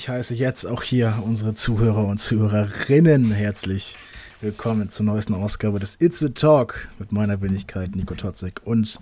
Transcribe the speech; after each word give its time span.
Ich 0.00 0.08
heiße 0.08 0.34
jetzt 0.34 0.64
auch 0.64 0.82
hier 0.82 1.22
unsere 1.26 1.52
Zuhörer 1.52 2.06
und 2.06 2.16
Zuhörerinnen 2.16 3.32
herzlich 3.32 3.98
willkommen 4.40 4.88
zur 4.88 5.04
neuesten 5.04 5.34
Ausgabe 5.34 5.78
des 5.78 6.00
It's 6.00 6.24
a 6.24 6.28
Talk 6.28 6.88
mit 6.98 7.12
meiner 7.12 7.42
Wenigkeit 7.42 7.94
Nico 7.94 8.14
Totzek 8.14 8.62
und 8.64 8.98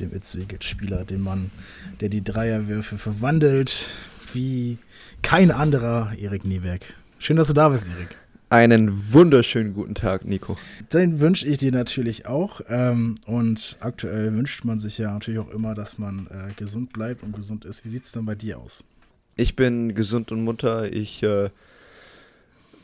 dem 0.00 0.10
It's 0.14 0.34
Spieler, 0.60 1.04
dem 1.04 1.20
Mann, 1.20 1.50
der 2.00 2.08
die 2.08 2.24
Dreierwürfe 2.24 2.96
verwandelt 2.96 3.90
wie 4.32 4.78
kein 5.20 5.50
anderer, 5.50 6.14
Erik 6.18 6.46
Nieberg. 6.46 6.80
Schön, 7.18 7.36
dass 7.36 7.48
du 7.48 7.52
da 7.52 7.68
bist, 7.68 7.86
Erik. 7.86 8.16
Einen 8.48 9.12
wunderschönen 9.12 9.74
guten 9.74 9.94
Tag, 9.94 10.24
Nico. 10.24 10.56
Den 10.94 11.20
wünsche 11.20 11.46
ich 11.46 11.58
dir 11.58 11.72
natürlich 11.72 12.24
auch. 12.24 12.62
Ähm, 12.70 13.16
und 13.26 13.76
aktuell 13.80 14.32
wünscht 14.32 14.64
man 14.64 14.80
sich 14.80 14.96
ja 14.96 15.12
natürlich 15.12 15.40
auch 15.40 15.50
immer, 15.50 15.74
dass 15.74 15.98
man 15.98 16.26
äh, 16.28 16.54
gesund 16.54 16.94
bleibt 16.94 17.22
und 17.22 17.36
gesund 17.36 17.66
ist. 17.66 17.84
Wie 17.84 17.90
sieht 17.90 18.04
es 18.04 18.12
dann 18.12 18.24
bei 18.24 18.34
dir 18.34 18.58
aus? 18.58 18.82
Ich 19.40 19.54
bin 19.54 19.94
gesund 19.94 20.32
und 20.32 20.42
munter. 20.42 20.92
Ich 20.92 21.22
äh, 21.22 21.50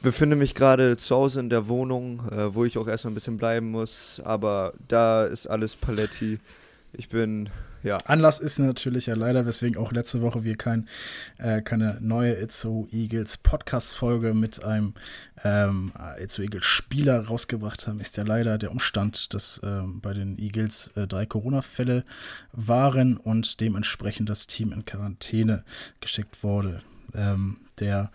befinde 0.02 0.36
mich 0.36 0.54
gerade 0.54 0.96
zu 0.96 1.16
Hause 1.16 1.40
in 1.40 1.50
der 1.50 1.66
Wohnung, 1.66 2.22
äh, 2.30 2.54
wo 2.54 2.64
ich 2.64 2.78
auch 2.78 2.86
erstmal 2.86 3.10
ein 3.10 3.14
bisschen 3.14 3.38
bleiben 3.38 3.72
muss. 3.72 4.22
Aber 4.24 4.72
da 4.86 5.24
ist 5.24 5.48
alles 5.48 5.74
Paletti. 5.74 6.38
Ich 6.96 7.08
bin, 7.08 7.50
ja. 7.82 7.98
Anlass 8.04 8.40
ist 8.40 8.58
natürlich 8.58 9.06
ja 9.06 9.14
leider, 9.14 9.46
weswegen 9.46 9.76
auch 9.76 9.92
letzte 9.92 10.22
Woche 10.22 10.44
wir 10.44 10.56
kein, 10.56 10.88
äh, 11.38 11.60
keine 11.60 11.98
neue 12.00 12.34
Itzo 12.34 12.86
Eagles 12.92 13.36
Podcast-Folge 13.38 14.32
mit 14.32 14.62
einem 14.62 14.94
ähm, 15.42 15.92
Itzo 16.18 16.42
Eagles 16.42 16.64
Spieler 16.64 17.26
rausgebracht 17.26 17.86
haben, 17.86 17.98
ist 17.98 18.16
ja 18.16 18.22
leider 18.22 18.58
der 18.58 18.70
Umstand, 18.70 19.34
dass 19.34 19.60
ähm, 19.64 20.00
bei 20.00 20.14
den 20.14 20.38
Eagles 20.38 20.92
äh, 20.94 21.06
drei 21.06 21.26
Corona-Fälle 21.26 22.04
waren 22.52 23.16
und 23.16 23.60
dementsprechend 23.60 24.28
das 24.28 24.46
Team 24.46 24.72
in 24.72 24.84
Quarantäne 24.84 25.64
geschickt 26.00 26.42
wurde. 26.42 26.82
Ähm, 27.12 27.58
der 27.80 28.10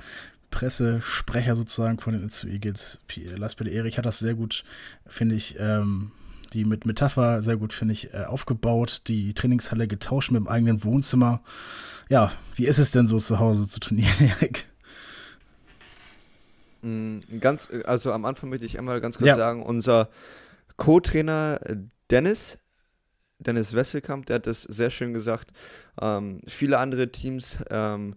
Pressesprecher 0.52 1.55
sozusagen 1.55 1.99
von 1.99 2.13
den 2.13 2.23
Itzo 2.23 2.47
Eagles, 2.47 3.02
Lars 3.35 3.55
Peter 3.55 3.71
Erich, 3.71 3.97
hat 3.97 4.05
das 4.05 4.19
sehr 4.19 4.36
gut, 4.36 4.64
finde 5.05 5.36
ich, 5.36 5.58
ähm, 5.59 6.11
die 6.50 6.66
mit 6.66 6.86
Metapher 6.86 7.42
sehr 7.42 7.58
gut, 7.58 7.73
finde 7.73 7.94
ich, 7.94 8.14
äh, 8.14 8.25
aufgebaut. 8.25 9.03
Die 9.08 9.33
Trainingshalle 9.33 9.88
getauscht 9.88 10.31
mit 10.31 10.42
dem 10.42 10.47
eigenen 10.47 10.83
Wohnzimmer. 10.83 11.42
Ja, 12.09 12.31
wie 12.55 12.66
ist 12.66 12.80
es 12.80 12.92
denn 12.92 13.08
so 13.08 13.19
zu 13.19 13.39
Hause 13.39 13.67
zu 13.67 13.80
trainieren, 13.80 14.14
Erik? 14.19 14.66
Mm, 16.81 17.20
ganz, 17.39 17.70
also 17.86 18.11
am 18.11 18.25
Anfang 18.25 18.50
möchte 18.50 18.66
ich 18.66 18.77
einmal 18.77 19.02
ganz 19.02 19.17
kurz 19.17 19.27
ja. 19.27 19.36
sagen, 19.36 19.64
unser 19.64 20.09
Co-Trainer 20.77 21.59
äh, 21.66 21.75
Dennis, 22.09 22.58
Dennis 23.39 23.73
Wesselkamp, 23.73 24.25
der 24.25 24.38
hat 24.38 24.47
das 24.47 24.64
sehr 24.64 24.89
schön 24.89 25.14
gesagt. 25.14 25.52
Ähm, 26.02 26.42
viele 26.47 26.77
andere 26.77 27.11
Teams, 27.11 27.58
ähm, 27.70 28.16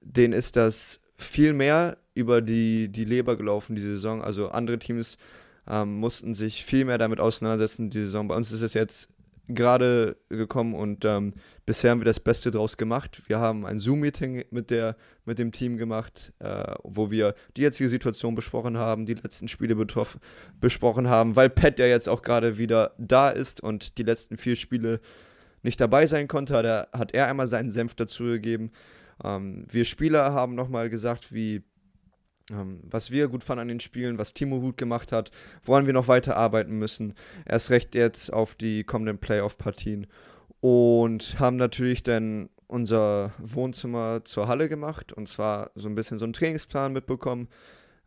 denen 0.00 0.32
ist 0.32 0.56
das 0.56 1.00
viel 1.16 1.52
mehr 1.52 1.98
über 2.14 2.40
die, 2.40 2.88
die 2.88 3.04
Leber 3.04 3.36
gelaufen, 3.36 3.76
diese 3.76 3.90
Saison. 3.90 4.22
Also 4.22 4.48
andere 4.48 4.78
Teams 4.78 5.18
ähm, 5.68 5.98
mussten 5.98 6.34
sich 6.34 6.64
viel 6.64 6.84
mehr 6.84 6.98
damit 6.98 7.20
auseinandersetzen, 7.20 7.90
die 7.90 8.00
Saison. 8.00 8.28
Bei 8.28 8.36
uns 8.36 8.50
ist 8.52 8.62
es 8.62 8.74
jetzt 8.74 9.08
gerade 9.48 10.16
gekommen 10.28 10.74
und 10.74 11.04
ähm, 11.04 11.32
bisher 11.64 11.90
haben 11.90 12.00
wir 12.00 12.04
das 12.04 12.20
Beste 12.20 12.50
draus 12.50 12.76
gemacht. 12.76 13.22
Wir 13.28 13.38
haben 13.38 13.64
ein 13.64 13.78
Zoom-Meeting 13.78 14.44
mit, 14.50 14.72
mit 15.24 15.38
dem 15.38 15.52
Team 15.52 15.78
gemacht, 15.78 16.32
äh, 16.38 16.74
wo 16.84 17.10
wir 17.10 17.34
die 17.56 17.62
jetzige 17.62 17.88
Situation 17.88 18.34
besprochen 18.34 18.76
haben, 18.76 19.06
die 19.06 19.14
letzten 19.14 19.48
Spiele 19.48 19.74
besprochen 20.60 21.08
haben, 21.08 21.34
weil 21.34 21.48
Pat 21.48 21.78
ja 21.78 21.86
jetzt 21.86 22.08
auch 22.08 22.22
gerade 22.22 22.58
wieder 22.58 22.92
da 22.98 23.30
ist 23.30 23.62
und 23.62 23.96
die 23.96 24.02
letzten 24.02 24.36
vier 24.36 24.56
Spiele 24.56 25.00
nicht 25.62 25.80
dabei 25.80 26.06
sein 26.06 26.28
konnte, 26.28 26.54
hat 26.54 26.64
er, 26.64 26.88
hat 26.92 27.14
er 27.14 27.26
einmal 27.26 27.48
seinen 27.48 27.72
Senf 27.72 27.94
dazugegeben. 27.94 28.70
Ähm, 29.24 29.64
wir 29.68 29.86
Spieler 29.86 30.32
haben 30.32 30.54
nochmal 30.54 30.90
gesagt, 30.90 31.32
wie 31.32 31.62
ähm, 32.50 32.80
was 32.82 33.10
wir 33.10 33.28
gut 33.28 33.44
fanden 33.44 33.62
an 33.62 33.68
den 33.68 33.80
Spielen, 33.80 34.18
was 34.18 34.34
Timo 34.34 34.60
gut 34.60 34.76
gemacht 34.76 35.12
hat, 35.12 35.30
woran 35.62 35.86
wir 35.86 35.92
noch 35.92 36.08
weiter 36.08 36.36
arbeiten 36.36 36.78
müssen. 36.78 37.14
Erst 37.46 37.70
recht 37.70 37.94
jetzt 37.94 38.32
auf 38.32 38.54
die 38.54 38.84
kommenden 38.84 39.18
Playoff-Partien. 39.18 40.06
Und 40.60 41.38
haben 41.38 41.56
natürlich 41.56 42.02
dann 42.02 42.48
unser 42.66 43.32
Wohnzimmer 43.38 44.24
zur 44.24 44.48
Halle 44.48 44.68
gemacht 44.68 45.12
und 45.12 45.28
zwar 45.28 45.70
so 45.74 45.88
ein 45.88 45.94
bisschen 45.94 46.18
so 46.18 46.24
einen 46.24 46.32
Trainingsplan 46.32 46.92
mitbekommen, 46.92 47.48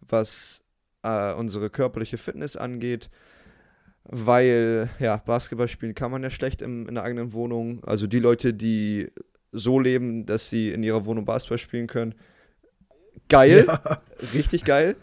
was 0.02 0.62
äh, 1.04 1.34
unsere 1.34 1.70
körperliche 1.70 2.18
Fitness 2.18 2.56
angeht. 2.56 3.10
Weil, 4.04 4.90
ja, 5.00 5.18
Basketball 5.18 5.68
spielen 5.68 5.96
kann 5.96 6.12
man 6.12 6.24
ja 6.24 6.32
schlecht 6.32 6.62
im, 6.62 6.88
in 6.88 6.96
der 6.96 7.04
eigenen 7.04 7.34
Wohnung. 7.34 7.84
Also 7.84 8.08
die 8.08 8.20
Leute, 8.20 8.54
die 8.54 9.12
so 9.52 9.80
leben, 9.80 10.26
dass 10.26 10.50
sie 10.50 10.72
in 10.72 10.84
ihrer 10.84 11.06
Wohnung 11.06 11.26
Basketball 11.26 11.58
spielen 11.58 11.88
können, 11.88 12.16
geil, 13.31 13.66
ja. 13.68 14.02
richtig 14.34 14.64
geil. 14.64 14.96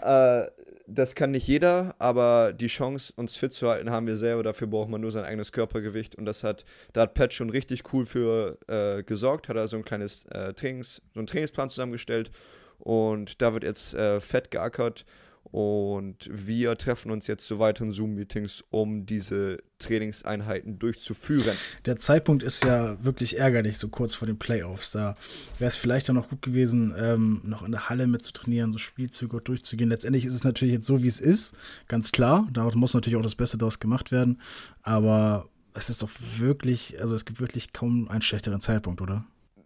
Äh, 0.00 0.46
das 0.86 1.14
kann 1.14 1.30
nicht 1.30 1.46
jeder, 1.46 1.94
aber 1.98 2.52
die 2.52 2.66
Chance, 2.66 3.12
uns 3.16 3.36
fit 3.36 3.52
zu 3.52 3.68
halten, 3.68 3.90
haben 3.90 4.06
wir 4.06 4.16
selber. 4.16 4.42
Dafür 4.42 4.66
braucht 4.66 4.90
man 4.90 5.00
nur 5.00 5.12
sein 5.12 5.24
eigenes 5.24 5.50
Körpergewicht. 5.50 6.14
Und 6.16 6.26
das 6.26 6.44
hat, 6.44 6.64
da 6.92 7.02
hat 7.02 7.14
Pat 7.14 7.32
schon 7.32 7.48
richtig 7.48 7.92
cool 7.92 8.04
für 8.04 8.58
äh, 8.68 9.02
gesorgt, 9.02 9.48
hat 9.48 9.56
er 9.56 9.66
so 9.66 9.76
ein 9.76 9.84
kleines 9.84 10.26
äh, 10.26 10.52
Trainings, 10.52 11.00
so 11.14 11.20
einen 11.20 11.26
Trainingsplan 11.26 11.70
zusammengestellt. 11.70 12.30
Und 12.78 13.40
da 13.40 13.54
wird 13.54 13.64
jetzt 13.64 13.94
äh, 13.94 14.20
fett 14.20 14.50
geackert. 14.50 15.06
Und 15.44 16.28
wir 16.32 16.76
treffen 16.76 17.12
uns 17.12 17.26
jetzt 17.26 17.46
zu 17.46 17.58
weiteren 17.58 17.92
Zoom-Meetings, 17.92 18.64
um 18.70 19.06
diese 19.06 19.62
Trainingseinheiten 19.78 20.78
durchzuführen. 20.78 21.56
Der 21.86 21.96
Zeitpunkt 21.96 22.42
ist 22.42 22.64
ja 22.64 23.02
wirklich 23.04 23.38
ärgerlich, 23.38 23.78
so 23.78 23.88
kurz 23.88 24.14
vor 24.14 24.26
den 24.26 24.38
Playoffs. 24.38 24.90
Da 24.92 25.16
wäre 25.58 25.68
es 25.68 25.76
vielleicht 25.76 26.10
auch 26.10 26.14
noch 26.14 26.28
gut 26.28 26.42
gewesen, 26.42 26.94
ähm, 26.98 27.40
noch 27.44 27.62
in 27.62 27.72
der 27.72 27.88
Halle 27.88 28.06
mitzutrainieren, 28.06 28.72
so 28.72 28.78
Spielzüge 28.78 29.40
durchzugehen. 29.40 29.90
Letztendlich 29.90 30.24
ist 30.24 30.34
es 30.34 30.44
natürlich 30.44 30.74
jetzt 30.74 30.86
so, 30.86 31.02
wie 31.02 31.08
es 31.08 31.20
ist, 31.20 31.56
ganz 31.86 32.10
klar. 32.10 32.48
Da 32.52 32.68
muss 32.74 32.94
natürlich 32.94 33.16
auch 33.16 33.22
das 33.22 33.36
Beste 33.36 33.58
daraus 33.58 33.78
gemacht 33.78 34.10
werden. 34.10 34.40
Aber 34.82 35.48
es 35.74 35.90
ist 35.90 36.02
doch 36.02 36.10
wirklich, 36.38 37.00
also 37.00 37.14
es 37.14 37.24
gibt 37.24 37.40
wirklich 37.40 37.72
kaum 37.72 38.08
einen 38.08 38.22
schlechteren 38.22 38.60
Zeitpunkt, 38.60 39.00
oder? 39.00 39.24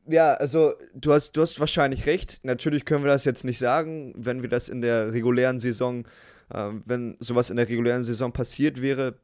Ja, 0.09 0.35
also 0.35 0.75
du 0.95 1.13
hast, 1.13 1.33
du 1.33 1.43
hast 1.43 1.61
wahrscheinlich 1.61 2.07
recht. 2.07 2.41
Natürlich 2.43 2.85
können 2.85 3.05
wir 3.05 3.11
das 3.11 3.25
jetzt 3.25 3.45
nicht 3.45 3.59
sagen, 3.59 4.13
wenn 4.17 4.43
wir 4.43 4.49
das 4.49 4.69
in 4.69 4.81
der 4.81 5.13
regulären 5.13 5.61
Saison, 5.61 6.07
äh, 6.53 6.71
wenn 6.85 7.17
sowas 7.21 7.51
in 7.51 7.57
der 7.57 7.69
regulären 7.69 8.05
Saison 8.05 8.33
passiert 8.33 8.81
wäre, 8.81 9.19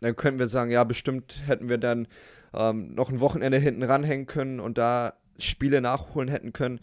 dann 0.00 0.16
könnten 0.16 0.38
wir 0.38 0.48
sagen, 0.48 0.70
ja, 0.70 0.84
bestimmt 0.84 1.42
hätten 1.46 1.68
wir 1.68 1.78
dann 1.78 2.08
ähm, 2.54 2.94
noch 2.94 3.10
ein 3.10 3.20
Wochenende 3.20 3.58
hinten 3.58 3.82
ranhängen 3.82 4.26
können 4.26 4.60
und 4.60 4.78
da 4.78 5.14
Spiele 5.38 5.80
nachholen 5.80 6.28
hätten 6.28 6.52
können. 6.52 6.80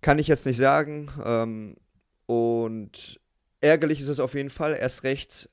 Kann 0.00 0.18
ich 0.18 0.28
jetzt 0.28 0.46
nicht 0.46 0.58
sagen. 0.58 1.10
Ähm, 1.24 1.76
und 2.26 3.20
ärgerlich 3.60 4.00
ist 4.00 4.08
es 4.08 4.20
auf 4.20 4.34
jeden 4.34 4.50
Fall. 4.50 4.76
Erst 4.78 5.04
recht 5.04 5.50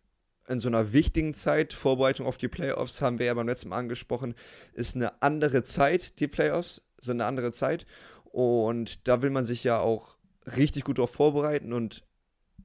in 0.47 0.59
so 0.59 0.69
einer 0.69 0.93
wichtigen 0.93 1.33
Zeit, 1.33 1.73
Vorbereitung 1.73 2.25
auf 2.25 2.37
die 2.37 2.47
Playoffs, 2.47 3.01
haben 3.01 3.19
wir 3.19 3.25
ja 3.25 3.33
beim 3.33 3.47
letzten 3.47 3.69
Mal 3.69 3.77
angesprochen, 3.77 4.33
ist 4.73 4.95
eine 4.95 5.21
andere 5.21 5.63
Zeit, 5.63 6.19
die 6.19 6.27
Playoffs 6.27 6.86
sind 7.01 7.21
eine 7.21 7.27
andere 7.27 7.51
Zeit. 7.51 7.85
Und 8.25 9.07
da 9.07 9.21
will 9.21 9.29
man 9.29 9.45
sich 9.45 9.63
ja 9.63 9.79
auch 9.79 10.17
richtig 10.55 10.83
gut 10.83 10.97
darauf 10.97 11.11
vorbereiten. 11.11 11.73
Und 11.73 12.03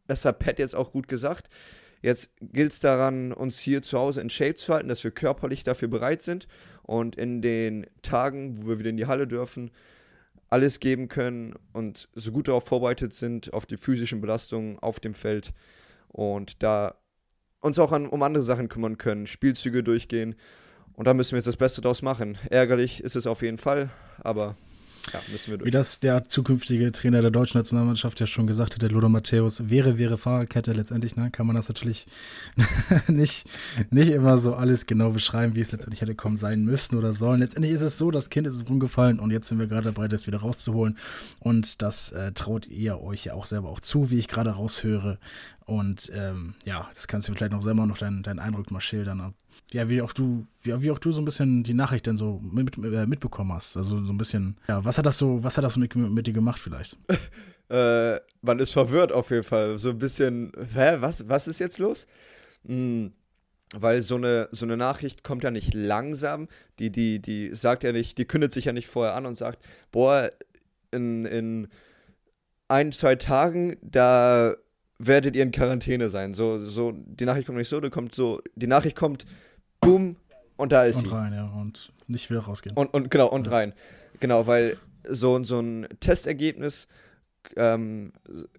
das 0.07 0.25
hat 0.25 0.39
Pat 0.39 0.59
jetzt 0.59 0.75
auch 0.75 0.93
gut 0.93 1.09
gesagt. 1.09 1.49
Jetzt 2.03 2.33
gilt 2.41 2.73
es 2.73 2.81
daran, 2.81 3.33
uns 3.33 3.61
hier 3.61 3.81
zu 3.81 3.99
Hause 3.99 4.21
in 4.21 4.29
Shape 4.29 4.57
zu 4.57 4.75
halten, 4.75 4.89
dass 4.89 5.05
wir 5.05 5.13
körperlich 5.13 5.63
dafür 5.63 5.87
bereit 5.87 6.21
sind 6.21 6.49
und 6.83 7.15
in 7.15 7.43
den 7.43 7.87
Tagen, 8.03 8.63
wo 8.63 8.71
wir 8.71 8.79
wieder 8.81 8.91
in 8.91 8.97
die 8.97 9.07
Halle 9.07 9.29
dürfen, 9.29 9.71
alles 10.49 10.81
geben 10.81 11.07
können 11.09 11.55
und 11.73 12.09
so 12.15 12.33
gut 12.33 12.49
darauf 12.49 12.67
vorbereitet 12.67 13.15
sind, 13.15 13.53
auf 13.53 13.67
die 13.67 13.77
physischen 13.77 14.21
Belastungen 14.21 14.81
auf 14.81 14.99
dem 14.99 15.15
Feld 15.15 15.55
und 16.09 16.63
da 16.63 16.97
uns 17.61 17.79
auch 17.79 17.93
an, 17.93 18.09
um 18.09 18.23
andere 18.25 18.43
Sachen 18.43 18.69
kümmern 18.69 18.99
können, 18.99 19.29
Spielzüge 19.29 19.85
durchgehen 19.85 20.35
und 20.97 21.07
da 21.07 21.15
müssen 21.15 21.33
wir 21.33 21.39
jetzt 21.39 21.47
das 21.47 21.57
Beste 21.57 21.81
draus 21.81 22.03
machen. 22.03 22.39
Ärgerlich 22.51 23.03
ist 23.03 23.17
es 23.17 23.27
auf 23.27 23.43
jeden 23.43 23.59
Fall, 23.59 23.91
aber 24.23 24.57
ja, 25.13 25.21
müssen 25.31 25.51
wir 25.51 25.59
durch. 25.59 25.67
Wie 25.67 25.73
das 25.73 25.99
der 25.99 26.29
zukünftige 26.29 26.93
Trainer 26.93 27.23
der 27.23 27.31
deutschen 27.31 27.59
Nationalmannschaft 27.59 28.21
ja 28.21 28.27
schon 28.27 28.47
gesagt 28.47 28.75
hat, 28.75 28.83
der 28.83 28.91
Lothar 28.91 29.09
Matthäus, 29.09 29.69
wäre, 29.69 29.99
wäre 29.99 30.17
Fahrerkette 30.17 30.73
letztendlich, 30.73 31.17
ne, 31.17 31.31
kann 31.31 31.47
man 31.47 31.57
das 31.57 31.69
natürlich 31.69 32.07
nicht, 33.09 33.49
nicht 33.91 34.11
immer 34.11 34.39
so 34.39 34.55
alles 34.55 34.87
genau 34.87 35.11
beschreiben, 35.11 35.55
wie 35.55 35.61
es 35.61 35.73
letztendlich 35.73 36.03
hätte 36.03 36.15
kommen 36.15 36.37
sein 36.37 36.65
müssen 36.65 36.97
oder 36.97 37.13
sollen. 37.13 37.41
Letztendlich 37.41 37.73
ist 37.73 37.83
es 37.83 37.99
so, 37.99 38.11
das 38.11 38.31
Kind 38.31 38.47
ist 38.47 38.69
rumgefallen 38.69 39.19
und 39.19 39.31
jetzt 39.33 39.49
sind 39.49 39.59
wir 39.59 39.67
gerade 39.67 39.93
dabei, 39.93 40.07
das 40.09 40.27
wieder 40.27 40.39
rauszuholen. 40.39 40.97
Und 41.41 41.83
das 41.83 42.13
äh, 42.13 42.33
traut 42.33 42.69
ihr 42.69 43.01
euch 43.01 43.25
ja 43.25 43.35
auch 43.35 43.47
selber 43.47 43.71
auch 43.71 43.81
zu, 43.81 44.11
wie 44.11 44.19
ich 44.19 44.29
gerade 44.29 44.51
raushöre. 44.51 45.19
Und 45.65 46.13
ähm, 46.15 46.55
ja, 46.65 46.89
das 46.95 47.09
kannst 47.09 47.29
du 47.29 47.33
vielleicht 47.33 47.53
noch 47.53 47.63
selber 47.63 47.87
noch 47.87 47.99
deinen, 47.99 48.23
deinen 48.23 48.39
Eindruck 48.39 48.71
mal 48.71 48.81
schildern, 48.81 49.35
ja, 49.73 49.89
wie 49.89 50.03
auch 50.03 50.13
du, 50.13 50.47
wie, 50.63 50.83
wie, 50.83 50.91
auch 50.91 50.99
du 50.99 51.13
so 51.13 51.21
ein 51.21 51.25
bisschen 51.25 51.63
die 51.63 51.75
Nachricht 51.75 52.07
denn 52.07 52.17
so 52.17 52.41
mit, 52.43 52.77
äh, 52.79 53.07
mitbekommen 53.07 53.53
hast. 53.53 53.77
Also 53.77 54.03
so 54.05 54.13
ein 54.13 54.19
bisschen, 54.19 54.57
ja, 54.69 54.85
was 54.85 54.99
hat 54.99 55.07
das 55.07 55.19
so, 55.19 55.43
was 55.43 55.57
hat 55.57 55.65
das 55.65 55.77
mit, 55.77 55.95
mit 55.95 56.27
dir 56.27 56.33
gemacht 56.33 56.61
vielleicht? 56.61 56.97
äh, 57.69 58.21
man 58.43 58.59
ist 58.59 58.73
verwirrt 58.73 59.13
auf 59.13 59.31
jeden 59.31 59.45
Fall. 59.45 59.79
So 59.79 59.91
ein 59.91 59.99
bisschen, 59.99 60.53
hä, 60.75 60.97
was, 61.01 61.29
was 61.29 61.49
ist 61.49 61.59
jetzt 61.59 61.79
los? 61.79 62.07
Hm, 62.67 63.13
weil 63.75 64.03
so 64.03 64.17
eine, 64.17 64.49
so 64.53 64.67
eine 64.67 64.77
Nachricht 64.77 65.25
kommt 65.25 65.45
ja 65.45 65.51
nicht 65.51 65.75
langsam. 65.75 66.49
Die, 66.79 66.91
die, 66.91 67.21
die 67.21 67.55
sagt 67.55 67.85
ja 67.85 67.93
nicht, 67.93 68.19
die 68.19 68.27
kündet 68.27 68.53
sich 68.53 68.67
ja 68.67 68.73
nicht 68.73 68.89
vorher 68.89 69.15
an 69.15 69.27
und 69.27 69.37
sagt, 69.37 69.65
boah, 69.91 70.31
in, 70.91 71.25
in 71.25 71.69
ein, 72.69 72.93
zwei 72.93 73.17
Tagen, 73.17 73.77
da 73.83 74.57
werdet 75.07 75.37
ihr 75.37 75.43
in 75.43 75.53
Quarantäne 75.53 76.11
sein. 76.11 76.35
So, 76.35 76.65
so, 76.65 76.93
die 76.93 77.25
Nachricht 77.25 77.47
kommt 77.47 77.59
nicht 77.59 77.69
so, 77.69 77.81
da 77.81 77.91
kommt 77.91 78.15
so, 78.15 78.41
die 78.55 78.67
Nachricht 78.67 78.97
kommt, 78.97 79.27
boom, 79.81 80.17
und 80.57 80.73
da 80.73 80.85
ist 80.85 80.97
und 80.97 81.03
sie. 81.03 81.09
Und 81.09 81.15
rein, 81.15 81.33
ja, 81.33 81.47
und 81.47 81.93
nicht 82.07 82.31
wieder 82.31 82.41
rausgehen. 82.41 82.77
Und, 82.77 82.93
und 82.95 83.11
genau, 83.11 83.29
und 83.29 83.47
ja. 83.47 83.53
rein. 83.53 83.75
Genau, 84.21 84.47
weil 84.47 84.79
so, 85.09 85.43
so 85.43 85.61
ein 85.61 85.89
Testergebnis 86.01 86.87
ähm, 87.57 88.13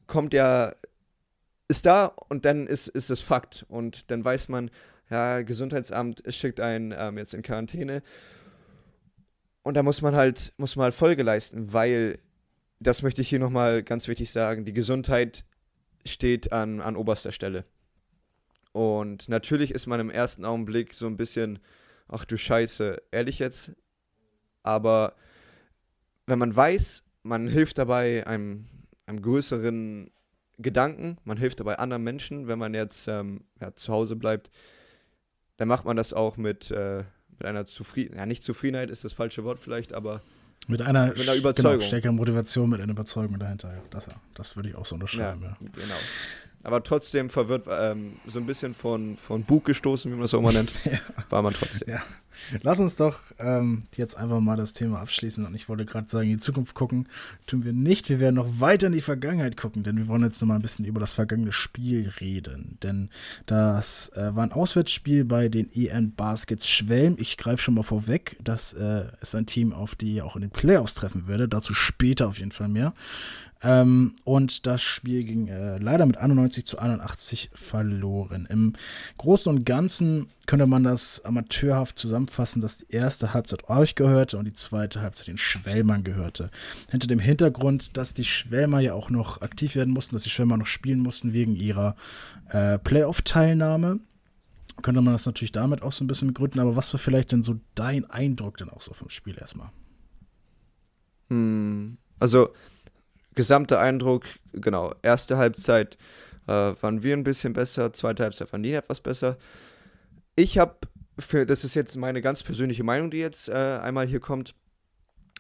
kommt 0.07 0.34
ja, 0.34 0.74
ist 1.68 1.86
da 1.86 2.06
und 2.06 2.45
dann 2.45 2.68
ist, 2.68 2.88
ist 2.88 3.10
es 3.10 3.22
Fakt. 3.22 3.66
Und 3.69 4.12
dann 4.12 4.25
weiß 4.25 4.50
man, 4.50 4.69
ja, 5.10 5.42
Gesundheitsamt 5.44 6.24
schickt 6.28 6.60
einen 6.60 6.94
ähm, 6.98 7.18
jetzt 7.18 7.34
in 7.34 7.42
Quarantäne. 7.42 8.04
Und 9.62 9.75
da 9.75 9.84
muss 9.84 10.01
man 10.01 10.16
halt, 10.16 10.54
muss 10.57 10.75
man 10.75 10.86
halt 10.86 10.94
Folge 10.94 11.24
leisten, 11.24 11.72
weil, 11.72 12.19
das 12.80 13.01
möchte 13.01 13.22
ich 13.22 13.30
hier 13.30 13.40
nochmal 13.40 13.81
ganz 13.81 14.10
wichtig 14.10 14.31
sagen, 14.31 14.66
die 14.66 14.74
Gesundheit 14.74 15.45
steht 16.06 16.52
an, 16.52 16.82
an 16.82 16.96
oberster 16.96 17.32
Stelle. 17.32 17.66
Und 18.72 19.30
natürlich 19.30 19.72
ist 19.72 19.88
man 19.88 20.00
im 20.00 20.10
ersten 20.10 20.46
Augenblick 20.46 20.94
so 20.94 21.06
ein 21.08 21.18
bisschen, 21.18 21.60
ach 22.08 22.26
du 22.26 22.38
Scheiße, 22.38 23.02
ehrlich 23.12 23.40
jetzt. 23.40 23.72
Aber 24.64 25.16
wenn 26.26 26.40
man 26.40 26.56
weiß, 26.56 27.04
man 27.22 27.48
hilft 27.48 27.78
dabei 27.78 28.26
einem, 28.26 28.68
einem 29.06 29.22
größeren 29.22 30.12
Gedanken, 30.58 31.18
man 31.24 31.38
hilft 31.38 31.60
dabei 31.60 31.78
anderen 31.78 32.04
Menschen, 32.04 32.48
wenn 32.48 32.60
man 32.60 32.74
jetzt 32.74 33.08
ähm, 33.08 33.44
ja, 33.60 33.76
zu 33.76 33.94
Hause 33.94 34.16
bleibt, 34.16 34.50
dann 35.58 35.68
macht 35.68 35.86
man 35.86 35.98
das 35.98 36.14
auch 36.14 36.38
mit, 36.38 36.72
äh, 36.72 37.04
mit 37.30 37.46
einer 37.46 37.66
Zufriedenheit, 37.66 38.20
ja 38.20 38.26
nicht 38.26 38.44
Zufriedenheit 38.44 38.90
ist 38.90 39.04
das 39.04 39.14
falsche 39.14 39.44
Wort 39.44 39.60
vielleicht, 39.60 39.94
aber 39.94 40.22
mit 40.68 40.81
einer, 40.81 41.07
mit 41.07 41.21
einer 41.21 41.36
Überzeugung. 41.36 41.80
Genau, 41.80 41.88
stärkeren 41.88 42.15
Motivation, 42.15 42.69
mit 42.69 42.81
einer 42.81 42.92
Überzeugung 42.92 43.39
dahinter. 43.39 43.74
Ja, 43.74 43.81
das, 43.89 44.07
das 44.33 44.56
würde 44.56 44.69
ich 44.69 44.75
auch 44.75 44.86
so 44.86 44.95
unterschreiben. 44.95 45.42
Ja, 45.42 45.57
ja. 45.60 45.69
Genau 45.74 45.95
aber 46.63 46.83
trotzdem 46.83 47.30
verwirrt, 47.30 47.65
ähm, 47.69 48.13
so 48.25 48.39
ein 48.39 48.45
bisschen 48.45 48.74
von, 48.74 49.18
von 49.18 49.44
Bug 49.44 49.65
gestoßen, 49.65 50.10
wie 50.10 50.15
man 50.15 50.24
das 50.24 50.33
auch 50.33 50.39
immer 50.39 50.54
nennt, 50.54 50.74
ja. 50.86 51.00
war 51.30 51.42
man 51.42 51.54
trotzdem. 51.54 51.89
Ja. 51.89 52.01
Lass 52.62 52.80
uns 52.80 52.95
doch 52.95 53.19
ähm, 53.39 53.83
jetzt 53.95 54.18
einfach 54.18 54.39
mal 54.39 54.57
das 54.57 54.74
Thema 54.74 55.00
abschließen. 55.00 55.45
Und 55.45 55.56
ich 55.56 55.69
wollte 55.69 55.85
gerade 55.85 56.09
sagen, 56.09 56.30
in 56.30 56.38
die 56.38 56.44
Zukunft 56.44 56.75
gucken, 56.75 57.07
tun 57.47 57.63
wir 57.63 57.74
nicht. 57.74 58.09
Wir 58.09 58.19
werden 58.19 58.35
noch 58.35 58.59
weiter 58.59 58.88
in 58.88 58.94
die 58.94 59.01
Vergangenheit 59.01 59.57
gucken, 59.57 59.83
denn 59.83 59.97
wir 59.97 60.07
wollen 60.07 60.24
jetzt 60.24 60.41
noch 60.41 60.47
mal 60.47 60.56
ein 60.56 60.62
bisschen 60.62 60.85
über 60.85 61.00
das 61.00 61.13
vergangene 61.13 61.53
Spiel 61.53 62.12
reden. 62.19 62.77
Denn 62.83 63.09
das 63.45 64.09
äh, 64.09 64.35
war 64.35 64.44
ein 64.44 64.51
Auswärtsspiel 64.51 65.25
bei 65.25 65.50
den 65.50 65.71
EN 65.74 66.13
Baskets 66.13 66.68
Schwelm. 66.68 67.15
Ich 67.19 67.38
greife 67.38 67.62
schon 67.62 67.75
mal 67.75 67.83
vorweg. 67.83 68.38
Das 68.44 68.74
äh, 68.74 69.06
ist 69.21 69.35
ein 69.35 69.45
Team, 69.45 69.74
auf 69.74 69.95
die 69.95 70.15
ich 70.15 70.21
auch 70.21 70.35
in 70.35 70.41
den 70.41 70.51
Playoffs 70.51 70.95
treffen 70.95 71.27
werde. 71.27 71.47
Dazu 71.47 71.74
später 71.74 72.27
auf 72.27 72.39
jeden 72.39 72.51
Fall 72.51 72.69
mehr. 72.69 72.94
Ähm, 73.63 74.15
und 74.25 74.68
das 74.68 74.81
Spiel 74.81 75.24
ging 75.24 75.48
äh, 75.48 75.77
leider 75.77 76.06
mit 76.06 76.18
91 76.18 76.65
zu 76.65 76.80
81 76.80 77.50
verloren. 77.54 78.45
Im 78.50 78.74
Großen 79.18 79.50
und 79.50 79.65
Ganzen 79.65 80.27
könnte 80.48 80.68
man 80.68 80.83
das 80.83 81.24
amateurhaft 81.24 81.98
zusammenfassen, 81.98 82.62
dass 82.62 82.80
die 82.80 82.92
erste 82.92 83.33
Halbzeit 83.33 83.69
euch 83.69 83.95
gehörte 83.95 84.38
und 84.38 84.45
die 84.45 84.54
zweite 84.54 85.01
Halbzeit 85.01 85.27
den 85.27 85.38
Schwellmann 85.38 86.04
gehörte. 86.04 86.51
Hinter 86.92 87.07
dem 87.07 87.19
Hintergrund, 87.19 87.95
dass 87.95 88.13
die 88.13 88.25
Schwelmer 88.25 88.81
ja 88.81 88.94
auch 88.94 89.10
noch 89.10 89.42
aktiv 89.42 89.75
werden 89.75 89.94
mussten, 89.94 90.16
dass 90.16 90.24
die 90.24 90.30
Schwelmer 90.30 90.57
noch 90.57 90.68
spielen 90.68 91.00
mussten 91.00 91.31
wegen 91.31 91.56
ihrer 91.56 91.95
äh, 92.50 92.77
Playoff-Teilnahme 92.80 94.00
könnte 94.81 95.01
man 95.01 95.13
das 95.13 95.25
natürlich 95.25 95.51
damit 95.51 95.83
auch 95.83 95.92
so 95.92 96.04
ein 96.04 96.07
bisschen 96.07 96.30
begründen, 96.30 96.59
aber 96.59 96.75
was 96.75 96.92
war 96.94 97.00
vielleicht 97.00 97.31
denn 97.31 97.44
so 97.44 97.59
dein 97.75 98.09
Eindruck 98.09 98.57
denn 98.57 98.69
auch 98.69 98.81
so 98.81 98.94
vom 98.94 99.09
Spiel 99.09 99.38
erstmal? 99.38 99.69
Hm, 101.30 101.98
also 102.19 102.50
gesamter 103.35 103.80
Eindruck, 103.80 104.25
genau, 104.53 104.94
erste 105.01 105.38
Halbzeit 105.38 105.97
äh, 106.47 106.51
waren 106.51 107.03
wir 107.03 107.15
ein 107.15 107.24
bisschen 107.24 107.53
besser, 107.53 107.94
zweite 107.94 108.24
Halbzeit 108.24 108.51
waren 108.51 108.63
die 108.63 108.74
etwas 108.74 109.01
besser. 109.01 109.38
Ich 110.35 110.57
habe, 110.57 110.77
das 111.45 111.63
ist 111.63 111.75
jetzt 111.75 111.95
meine 111.95 112.21
ganz 112.21 112.44
persönliche 112.44 112.83
Meinung, 112.83 113.12
die 113.12 113.18
jetzt 113.19 113.50
äh, 113.50 113.80
einmal 113.81 114.07
hier 114.07 114.19
kommt, 114.19 114.56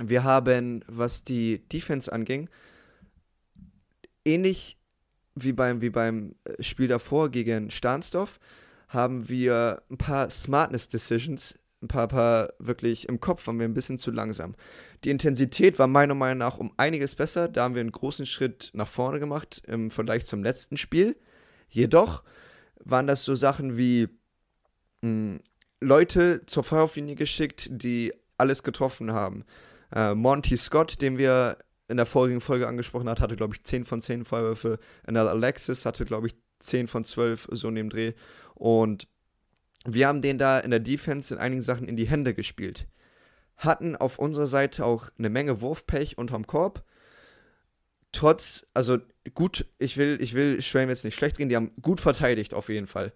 wir 0.01 0.23
haben, 0.23 0.83
was 0.87 1.23
die 1.23 1.67
Defense 1.69 2.11
anging, 2.11 2.49
ähnlich 4.25 4.77
wie 5.35 5.53
beim, 5.53 5.81
wie 5.81 5.89
beim 5.89 6.35
äh, 6.45 6.61
Spiel 6.63 6.87
davor 6.87 7.29
gegen 7.29 7.69
Stahnsdorf, 7.71 8.39
haben 8.87 9.27
wir 9.29 9.81
ein 9.89 9.97
paar 9.97 10.29
Smartness 10.29 10.87
Decisions 10.87 11.55
ein 11.83 11.87
paar, 11.87 12.07
paar 12.07 12.53
wirklich 12.57 13.07
im 13.07 13.19
Kopf 13.19 13.45
waren 13.45 13.59
wir 13.59 13.67
ein 13.67 13.73
bisschen 13.73 13.99
zu 13.99 14.09
langsam. 14.09 14.55
Die 15.03 15.09
Intensität 15.09 15.79
war 15.79 15.87
meiner 15.87 16.15
Meinung 16.15 16.37
nach 16.37 16.57
um 16.57 16.71
einiges 16.77 17.15
besser. 17.15 17.47
Da 17.47 17.63
haben 17.63 17.75
wir 17.75 17.81
einen 17.81 17.91
großen 17.91 18.25
Schritt 18.25 18.71
nach 18.73 18.87
vorne 18.87 19.19
gemacht 19.19 19.61
im 19.67 19.91
Vergleich 19.91 20.25
zum 20.25 20.43
letzten 20.43 20.77
Spiel. 20.77 21.17
Jedoch 21.69 22.23
waren 22.83 23.07
das 23.07 23.25
so 23.25 23.35
Sachen 23.35 23.77
wie 23.77 24.07
mh, 25.01 25.09
hm, 25.09 25.39
Leute 25.81 26.45
zur 26.45 26.63
Feuerauflinie 26.63 27.15
geschickt, 27.15 27.67
die 27.69 28.13
alles 28.37 28.63
getroffen 28.63 29.11
haben. 29.11 29.43
Äh, 29.93 30.15
Monty 30.15 30.55
Scott, 30.55 31.01
den 31.01 31.17
wir 31.17 31.57
in 31.89 31.97
der 31.97 32.05
vorigen 32.05 32.39
Folge 32.39 32.67
angesprochen 32.67 33.09
hat, 33.09 33.19
hatte, 33.19 33.35
glaube 33.35 33.53
ich, 33.53 33.63
10 33.63 33.83
von 33.83 34.01
10 34.01 34.23
Feuerwürfe. 34.23 34.79
NL 35.05 35.27
Alexis 35.27 35.85
hatte, 35.85 36.05
glaube 36.05 36.27
ich, 36.27 36.35
10 36.59 36.87
von 36.87 37.03
12 37.03 37.49
so 37.51 37.67
in 37.67 37.75
dem 37.75 37.89
Dreh. 37.89 38.13
Und 38.55 39.07
wir 39.85 40.07
haben 40.07 40.21
den 40.21 40.37
da 40.37 40.59
in 40.59 40.71
der 40.71 40.79
Defense 40.79 41.33
in 41.33 41.39
einigen 41.41 41.61
Sachen 41.61 41.87
in 41.87 41.97
die 41.97 42.07
Hände 42.07 42.33
gespielt. 42.33 42.87
Hatten 43.63 43.95
auf 43.95 44.19
unserer 44.19 44.47
Seite 44.47 44.85
auch 44.85 45.09
eine 45.17 45.29
Menge 45.29 45.61
Wurfpech 45.61 46.17
unterm 46.17 46.47
Korb. 46.47 46.83
Trotz, 48.11 48.65
also 48.73 48.99
gut, 49.33 49.65
ich 49.79 49.97
will, 49.97 50.17
ich 50.21 50.33
will 50.33 50.61
Schwelm 50.61 50.89
jetzt 50.89 51.03
nicht 51.03 51.15
schlecht 51.15 51.39
reden, 51.39 51.49
die 51.49 51.55
haben 51.55 51.71
gut 51.81 51.99
verteidigt 51.99 52.53
auf 52.53 52.69
jeden 52.69 52.87
Fall. 52.87 53.11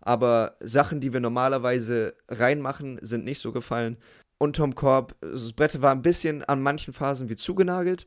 Aber 0.00 0.56
Sachen, 0.60 1.00
die 1.00 1.12
wir 1.12 1.20
normalerweise 1.20 2.14
reinmachen, 2.28 2.98
sind 3.02 3.24
nicht 3.24 3.40
so 3.40 3.52
gefallen. 3.52 3.98
Unterm 4.38 4.74
Korb, 4.74 5.14
das 5.20 5.52
Brett 5.52 5.82
war 5.82 5.92
ein 5.92 6.02
bisschen 6.02 6.42
an 6.42 6.62
manchen 6.62 6.94
Phasen 6.94 7.28
wie 7.28 7.36
zugenagelt. 7.36 8.06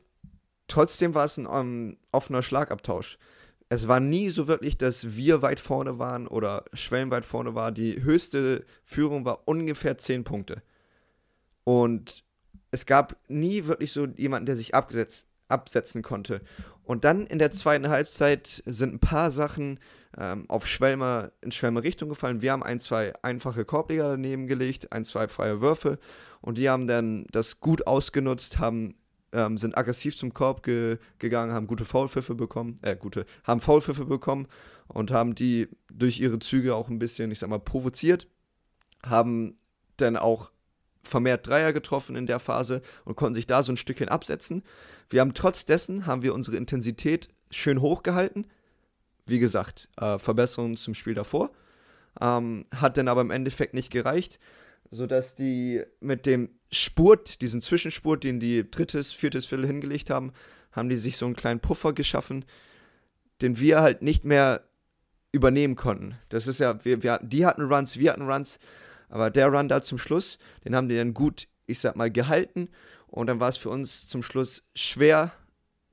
Trotzdem 0.66 1.14
war 1.14 1.26
es 1.26 1.36
ein 1.36 1.46
um, 1.46 1.54
ähm, 1.54 1.96
offener 2.10 2.42
Schlagabtausch 2.42 3.18
es 3.68 3.88
war 3.88 4.00
nie 4.00 4.30
so 4.30 4.46
wirklich, 4.46 4.78
dass 4.78 5.16
wir 5.16 5.42
weit 5.42 5.60
vorne 5.60 5.98
waren 5.98 6.26
oder 6.26 6.64
Schwellen 6.72 7.10
weit 7.10 7.24
vorne 7.24 7.54
war. 7.54 7.72
Die 7.72 8.02
höchste 8.02 8.64
Führung 8.84 9.24
war 9.24 9.46
ungefähr 9.46 9.98
10 9.98 10.24
Punkte. 10.24 10.62
Und 11.64 12.24
es 12.70 12.86
gab 12.86 13.16
nie 13.28 13.66
wirklich 13.66 13.92
so 13.92 14.06
jemanden, 14.06 14.46
der 14.46 14.56
sich 14.56 14.74
abgesetzt, 14.74 15.26
absetzen 15.48 16.02
konnte. 16.02 16.40
Und 16.84 17.04
dann 17.04 17.26
in 17.26 17.38
der 17.38 17.52
zweiten 17.52 17.88
Halbzeit 17.88 18.62
sind 18.66 18.94
ein 18.94 19.00
paar 19.00 19.30
Sachen 19.30 19.78
ähm, 20.18 20.44
auf 20.48 20.66
Schwelmer, 20.66 21.32
in 21.40 21.52
Schwelmer 21.52 21.82
Richtung 21.82 22.08
gefallen. 22.08 22.42
Wir 22.42 22.52
haben 22.52 22.62
ein, 22.62 22.80
zwei 22.80 23.14
einfache 23.22 23.64
Korbleger 23.64 24.10
daneben 24.10 24.46
gelegt, 24.46 24.92
ein, 24.92 25.04
zwei 25.04 25.28
freie 25.28 25.60
Würfe. 25.60 25.98
Und 26.40 26.58
die 26.58 26.68
haben 26.68 26.86
dann 26.86 27.26
das 27.30 27.60
gut 27.60 27.86
ausgenutzt, 27.86 28.58
haben 28.58 28.96
ähm, 29.32 29.58
sind 29.58 29.76
aggressiv 29.76 30.16
zum 30.16 30.32
Korb 30.32 30.62
ge 30.62 30.98
gegangen, 31.18 31.52
haben 31.52 31.66
gute 31.66 31.84
Foulpfiffe 31.84 32.34
bekommen, 32.34 32.76
äh, 32.82 32.96
gute, 32.96 33.26
haben 33.42 33.60
Foulpfiffe 33.60 34.04
bekommen 34.04 34.46
und 34.86 35.10
haben 35.10 35.34
die 35.34 35.68
durch 35.92 36.20
ihre 36.20 36.38
Züge 36.38 36.74
auch 36.74 36.88
ein 36.88 36.98
bisschen, 36.98 37.30
ich 37.30 37.40
sag 37.40 37.50
mal, 37.50 37.58
provoziert, 37.58 38.28
haben 39.04 39.56
dann 39.96 40.16
auch 40.16 40.50
vermehrt 41.04 41.46
Dreier 41.46 41.72
getroffen 41.72 42.16
in 42.16 42.26
der 42.26 42.40
Phase 42.40 42.82
und 43.04 43.16
konnten 43.16 43.34
sich 43.34 43.46
da 43.46 43.62
so 43.62 43.72
ein 43.72 43.76
Stückchen 43.76 44.08
absetzen. 44.08 44.62
Wir 45.08 45.20
haben 45.20 45.34
trotz 45.34 45.64
dessen, 45.64 46.06
haben 46.06 46.22
wir 46.22 46.34
unsere 46.34 46.56
Intensität 46.56 47.28
schön 47.50 47.80
hochgehalten. 47.80 48.46
Wie 49.26 49.38
gesagt, 49.38 49.88
äh, 49.96 50.18
Verbesserungen 50.18 50.76
zum 50.76 50.94
Spiel 50.94 51.14
davor. 51.14 51.50
Ähm, 52.20 52.66
hat 52.74 52.96
dann 52.96 53.08
aber 53.08 53.20
im 53.20 53.30
Endeffekt 53.30 53.74
nicht 53.74 53.90
gereicht 53.90 54.38
sodass 54.94 55.34
die 55.34 55.82
mit 56.00 56.26
dem 56.26 56.50
Spurt, 56.70 57.40
diesen 57.40 57.60
Zwischenspurt, 57.60 58.24
den 58.24 58.40
die 58.40 58.68
drittes, 58.68 59.12
viertes 59.12 59.46
Viertel 59.46 59.66
hingelegt 59.66 60.10
haben, 60.10 60.32
haben 60.72 60.88
die 60.88 60.96
sich 60.96 61.16
so 61.16 61.26
einen 61.26 61.36
kleinen 61.36 61.60
Puffer 61.60 61.92
geschaffen, 61.92 62.44
den 63.42 63.58
wir 63.58 63.80
halt 63.80 64.02
nicht 64.02 64.24
mehr 64.24 64.62
übernehmen 65.32 65.76
konnten. 65.76 66.16
Das 66.28 66.46
ist 66.46 66.60
ja, 66.60 66.84
wir, 66.84 67.02
wir, 67.02 67.18
die 67.22 67.44
hatten 67.44 67.62
Runs, 67.62 67.98
wir 67.98 68.12
hatten 68.12 68.28
Runs, 68.30 68.58
aber 69.14 69.30
der 69.30 69.46
Run 69.46 69.68
da 69.68 69.80
zum 69.80 69.96
Schluss, 69.96 70.38
den 70.64 70.74
haben 70.74 70.88
die 70.88 70.96
dann 70.96 71.14
gut, 71.14 71.46
ich 71.66 71.78
sag 71.78 71.94
mal, 71.94 72.10
gehalten 72.10 72.68
und 73.06 73.28
dann 73.28 73.38
war 73.38 73.48
es 73.48 73.56
für 73.56 73.70
uns 73.70 74.08
zum 74.08 74.24
Schluss 74.24 74.64
schwer, 74.74 75.30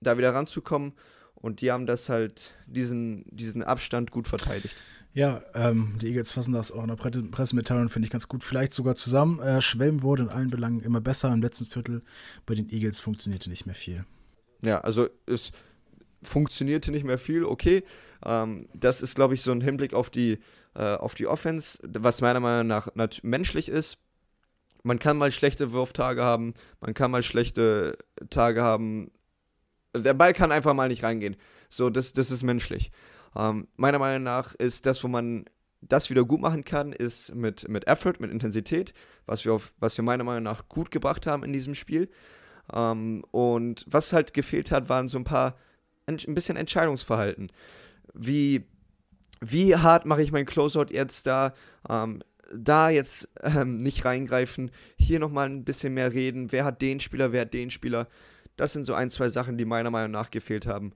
da 0.01 0.17
wieder 0.17 0.33
ranzukommen 0.33 0.93
und 1.35 1.61
die 1.61 1.71
haben 1.71 1.85
das 1.85 2.09
halt, 2.09 2.51
diesen, 2.65 3.23
diesen 3.29 3.61
Abstand 3.61 4.09
gut 4.09 4.27
verteidigt. 4.27 4.75
Ja, 5.13 5.43
ähm, 5.53 5.99
die 6.01 6.07
Eagles 6.07 6.31
fassen 6.31 6.53
das 6.53 6.71
auch 6.71 6.81
in 6.81 6.87
der 6.87 6.95
Pre 6.95 7.11
Pressemitteilung, 7.11 7.89
finde 7.89 8.07
ich 8.07 8.11
ganz 8.11 8.27
gut. 8.27 8.43
Vielleicht 8.43 8.73
sogar 8.73 8.95
zusammen. 8.95 9.39
Äh, 9.39 9.61
Schwelm 9.61 10.01
wurde 10.01 10.23
in 10.23 10.29
allen 10.29 10.49
Belangen 10.49 10.79
immer 10.79 11.01
besser. 11.01 11.31
Im 11.31 11.41
letzten 11.41 11.67
Viertel 11.67 12.01
bei 12.47 12.55
den 12.55 12.69
Eagles 12.69 13.01
funktionierte 13.01 13.51
nicht 13.51 13.67
mehr 13.67 13.75
viel. 13.75 14.05
Ja, 14.63 14.79
also 14.81 15.09
es 15.27 15.51
funktionierte 16.23 16.91
nicht 16.91 17.03
mehr 17.03 17.19
viel, 17.19 17.43
okay. 17.43 17.83
Ähm, 18.25 18.67
das 18.73 19.01
ist, 19.01 19.15
glaube 19.15 19.35
ich, 19.35 19.41
so 19.41 19.51
ein 19.51 19.61
Hinblick 19.61 19.93
auf 19.93 20.09
die, 20.09 20.39
äh, 20.75 20.95
auf 20.95 21.15
die 21.15 21.27
Offense, 21.27 21.79
was 21.83 22.21
meiner 22.21 22.39
Meinung 22.39 22.67
nach 22.67 22.89
menschlich 23.23 23.69
ist. 23.69 23.97
Man 24.83 24.99
kann 24.99 25.17
mal 25.17 25.31
schlechte 25.31 25.71
Wurftage 25.73 26.23
haben, 26.23 26.53
man 26.79 26.93
kann 26.93 27.11
mal 27.11 27.23
schlechte 27.23 27.97
Tage 28.29 28.63
haben, 28.63 29.11
Der 29.93 30.13
Ball 30.13 30.33
kann 30.33 30.51
einfach 30.51 30.73
mal 30.73 30.87
nicht 30.87 31.03
reingehen. 31.03 31.35
So, 31.69 31.89
das, 31.89 32.13
das 32.13 32.31
ist 32.31 32.43
menschlich. 32.43 32.91
Ähm, 33.35 33.67
meiner 33.75 33.99
Meinung 33.99 34.23
nach 34.23 34.55
ist 34.55 34.85
das, 34.85 35.03
wo 35.03 35.07
man 35.07 35.45
das 35.81 36.09
wieder 36.09 36.23
gut 36.23 36.41
machen 36.41 36.63
kann, 36.63 36.93
ist 36.93 37.33
mit, 37.33 37.67
mit 37.67 37.87
Effort, 37.87 38.15
mit 38.19 38.31
Intensität, 38.31 38.93
was 39.25 39.45
wir, 39.45 39.53
auf, 39.53 39.73
was 39.79 39.97
wir 39.97 40.03
meiner 40.03 40.23
Meinung 40.23 40.43
nach 40.43 40.69
gut 40.69 40.91
gebracht 40.91 41.27
haben 41.27 41.43
in 41.43 41.53
diesem 41.53 41.75
Spiel. 41.75 42.09
Ähm, 42.71 43.23
und 43.31 43.85
was 43.87 44.13
halt 44.13 44.33
gefehlt 44.33 44.71
hat, 44.71 44.89
waren 44.89 45.07
so 45.07 45.17
ein 45.17 45.23
paar, 45.23 45.57
ein 46.05 46.17
bisschen 46.35 46.57
Entscheidungsverhalten. 46.57 47.51
Wie, 48.13 48.65
wie 49.41 49.75
hart 49.75 50.05
mache 50.05 50.21
ich 50.21 50.31
mein 50.31 50.45
Closeout 50.45 50.91
jetzt 50.91 51.27
da? 51.27 51.53
Ähm, 51.89 52.23
da 52.53 52.89
jetzt 52.89 53.29
ähm, 53.41 53.77
nicht 53.77 54.05
reingreifen, 54.05 54.71
hier 54.97 55.19
nochmal 55.19 55.47
ein 55.47 55.63
bisschen 55.63 55.93
mehr 55.93 56.13
reden, 56.13 56.51
wer 56.51 56.65
hat 56.65 56.81
den 56.81 56.99
Spieler, 56.99 57.31
wer 57.31 57.41
hat 57.41 57.53
den 57.53 57.71
Spieler. 57.71 58.07
Das 58.57 58.73
sind 58.73 58.85
so 58.85 58.93
ein, 58.93 59.09
zwei 59.09 59.29
Sachen, 59.29 59.57
die 59.57 59.65
meiner 59.65 59.89
Meinung 59.89 60.11
nach 60.11 60.31
gefehlt 60.31 60.67
haben. 60.67 60.93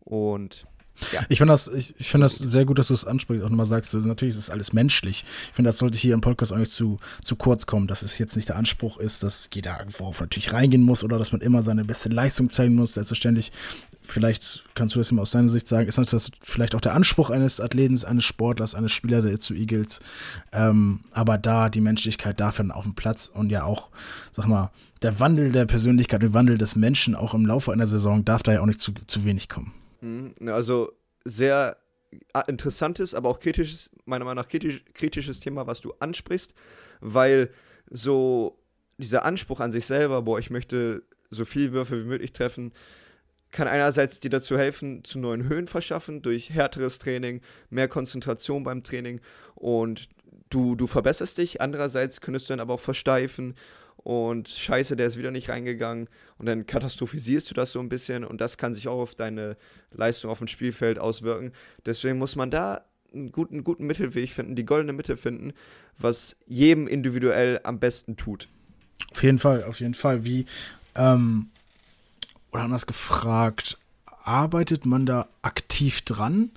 Und 0.00 0.66
ja. 1.12 1.22
Ich 1.28 1.38
finde 1.38 1.52
das, 1.52 1.68
ich, 1.68 1.94
ich 1.98 2.08
find 2.08 2.22
das 2.22 2.36
sehr 2.36 2.64
gut, 2.64 2.78
dass 2.78 2.88
du 2.88 2.94
es 2.94 3.04
ansprichst, 3.04 3.44
auch 3.44 3.50
nochmal 3.50 3.66
sagst, 3.66 3.94
natürlich 3.94 4.34
ist 4.34 4.44
es 4.44 4.50
alles 4.50 4.72
menschlich. 4.72 5.24
Ich 5.48 5.54
finde, 5.54 5.68
das 5.68 5.78
sollte 5.78 5.98
hier 5.98 6.14
im 6.14 6.20
Podcast 6.20 6.54
nicht 6.56 6.72
zu, 6.72 6.98
zu 7.22 7.36
kurz 7.36 7.66
kommen, 7.66 7.86
dass 7.86 8.02
es 8.02 8.18
jetzt 8.18 8.36
nicht 8.36 8.48
der 8.48 8.56
Anspruch 8.56 8.98
ist, 8.98 9.22
dass 9.22 9.48
jeder 9.52 9.78
irgendwo 9.78 10.10
natürlich 10.10 10.52
reingehen 10.52 10.82
muss 10.82 11.04
oder 11.04 11.18
dass 11.18 11.32
man 11.32 11.40
immer 11.40 11.62
seine 11.62 11.84
beste 11.84 12.08
Leistung 12.08 12.50
zeigen 12.50 12.74
muss, 12.74 12.94
selbstverständlich. 12.94 13.52
Vielleicht 14.02 14.64
kannst 14.74 14.94
du 14.94 15.00
das 15.00 15.12
mal 15.12 15.22
aus 15.22 15.32
deiner 15.32 15.48
Sicht 15.48 15.68
sagen, 15.68 15.86
ist 15.86 15.98
das 15.98 16.30
vielleicht 16.40 16.74
auch 16.74 16.80
der 16.80 16.94
Anspruch 16.94 17.30
eines 17.30 17.60
Athleten, 17.60 18.02
eines 18.04 18.24
Sportlers, 18.24 18.74
eines 18.74 18.92
Spielers 18.92 19.24
der 19.24 19.38
zu 19.38 19.54
Eagles. 19.54 20.00
Ähm, 20.52 21.00
aber 21.12 21.36
da 21.36 21.68
die 21.68 21.80
Menschlichkeit 21.80 22.40
dafür 22.40 22.74
auf 22.74 22.84
dem 22.84 22.94
Platz 22.94 23.26
und 23.26 23.50
ja 23.50 23.64
auch, 23.64 23.90
sag 24.32 24.46
mal, 24.46 24.70
der 25.02 25.20
Wandel 25.20 25.52
der 25.52 25.66
Persönlichkeit, 25.66 26.22
der 26.22 26.34
Wandel 26.34 26.58
des 26.58 26.74
Menschen 26.76 27.14
auch 27.14 27.34
im 27.34 27.46
Laufe 27.46 27.72
einer 27.72 27.86
Saison 27.86 28.24
darf 28.24 28.42
da 28.42 28.52
ja 28.52 28.60
auch 28.60 28.66
nicht 28.66 28.80
zu, 28.80 28.92
zu 29.06 29.24
wenig 29.24 29.48
kommen. 29.48 29.72
Mhm. 30.00 30.34
Also 30.48 30.92
sehr 31.24 31.76
interessantes, 32.46 33.14
aber 33.14 33.28
auch 33.28 33.40
kritisches, 33.40 33.90
meiner 34.06 34.24
Meinung 34.24 34.42
nach 34.42 34.48
kritisch, 34.48 34.82
kritisches 34.94 35.40
Thema, 35.40 35.66
was 35.66 35.80
du 35.80 35.92
ansprichst, 35.98 36.54
weil 37.00 37.50
so 37.90 38.58
dieser 38.96 39.24
Anspruch 39.24 39.60
an 39.60 39.72
sich 39.72 39.86
selber, 39.86 40.22
boah, 40.22 40.38
ich 40.38 40.50
möchte 40.50 41.02
so 41.30 41.44
viel 41.44 41.72
Würfe 41.72 42.02
wie 42.02 42.06
möglich 42.06 42.32
treffen, 42.32 42.72
kann 43.50 43.68
einerseits 43.68 44.20
dir 44.20 44.30
dazu 44.30 44.58
helfen, 44.58 45.04
zu 45.04 45.18
neuen 45.18 45.48
Höhen 45.48 45.68
verschaffen 45.68 46.22
durch 46.22 46.50
härteres 46.50 46.98
Training, 46.98 47.40
mehr 47.70 47.88
Konzentration 47.88 48.62
beim 48.62 48.82
Training 48.84 49.20
und 49.54 50.08
du, 50.50 50.74
du 50.74 50.86
verbesserst 50.86 51.38
dich. 51.38 51.60
Andererseits 51.60 52.20
könntest 52.20 52.48
du 52.48 52.52
dann 52.52 52.60
aber 52.60 52.74
auch 52.74 52.80
versteifen 52.80 53.54
und 54.08 54.48
scheiße, 54.48 54.96
der 54.96 55.08
ist 55.08 55.18
wieder 55.18 55.30
nicht 55.30 55.50
reingegangen 55.50 56.08
und 56.38 56.46
dann 56.46 56.64
katastrophisierst 56.64 57.50
du 57.50 57.54
das 57.54 57.72
so 57.72 57.78
ein 57.78 57.90
bisschen 57.90 58.24
und 58.24 58.40
das 58.40 58.56
kann 58.56 58.72
sich 58.72 58.88
auch 58.88 58.98
auf 58.98 59.14
deine 59.14 59.58
Leistung 59.90 60.30
auf 60.30 60.38
dem 60.38 60.48
Spielfeld 60.48 60.98
auswirken. 60.98 61.52
Deswegen 61.84 62.16
muss 62.16 62.34
man 62.34 62.50
da 62.50 62.86
einen 63.12 63.32
guten, 63.32 63.64
guten 63.64 63.84
Mittelweg 63.86 64.32
finden, 64.32 64.56
die 64.56 64.64
goldene 64.64 64.94
Mitte 64.94 65.18
finden, 65.18 65.52
was 65.98 66.38
jedem 66.46 66.88
individuell 66.88 67.60
am 67.64 67.80
besten 67.80 68.16
tut. 68.16 68.48
Auf 69.10 69.22
jeden 69.22 69.38
Fall, 69.38 69.64
auf 69.64 69.78
jeden 69.78 69.92
Fall. 69.92 70.24
Wie, 70.24 70.46
ähm, 70.94 71.50
oder 72.50 72.62
anders 72.62 72.86
gefragt, 72.86 73.76
arbeitet 74.24 74.86
man 74.86 75.04
da 75.04 75.28
aktiv 75.42 76.00
dran 76.00 76.52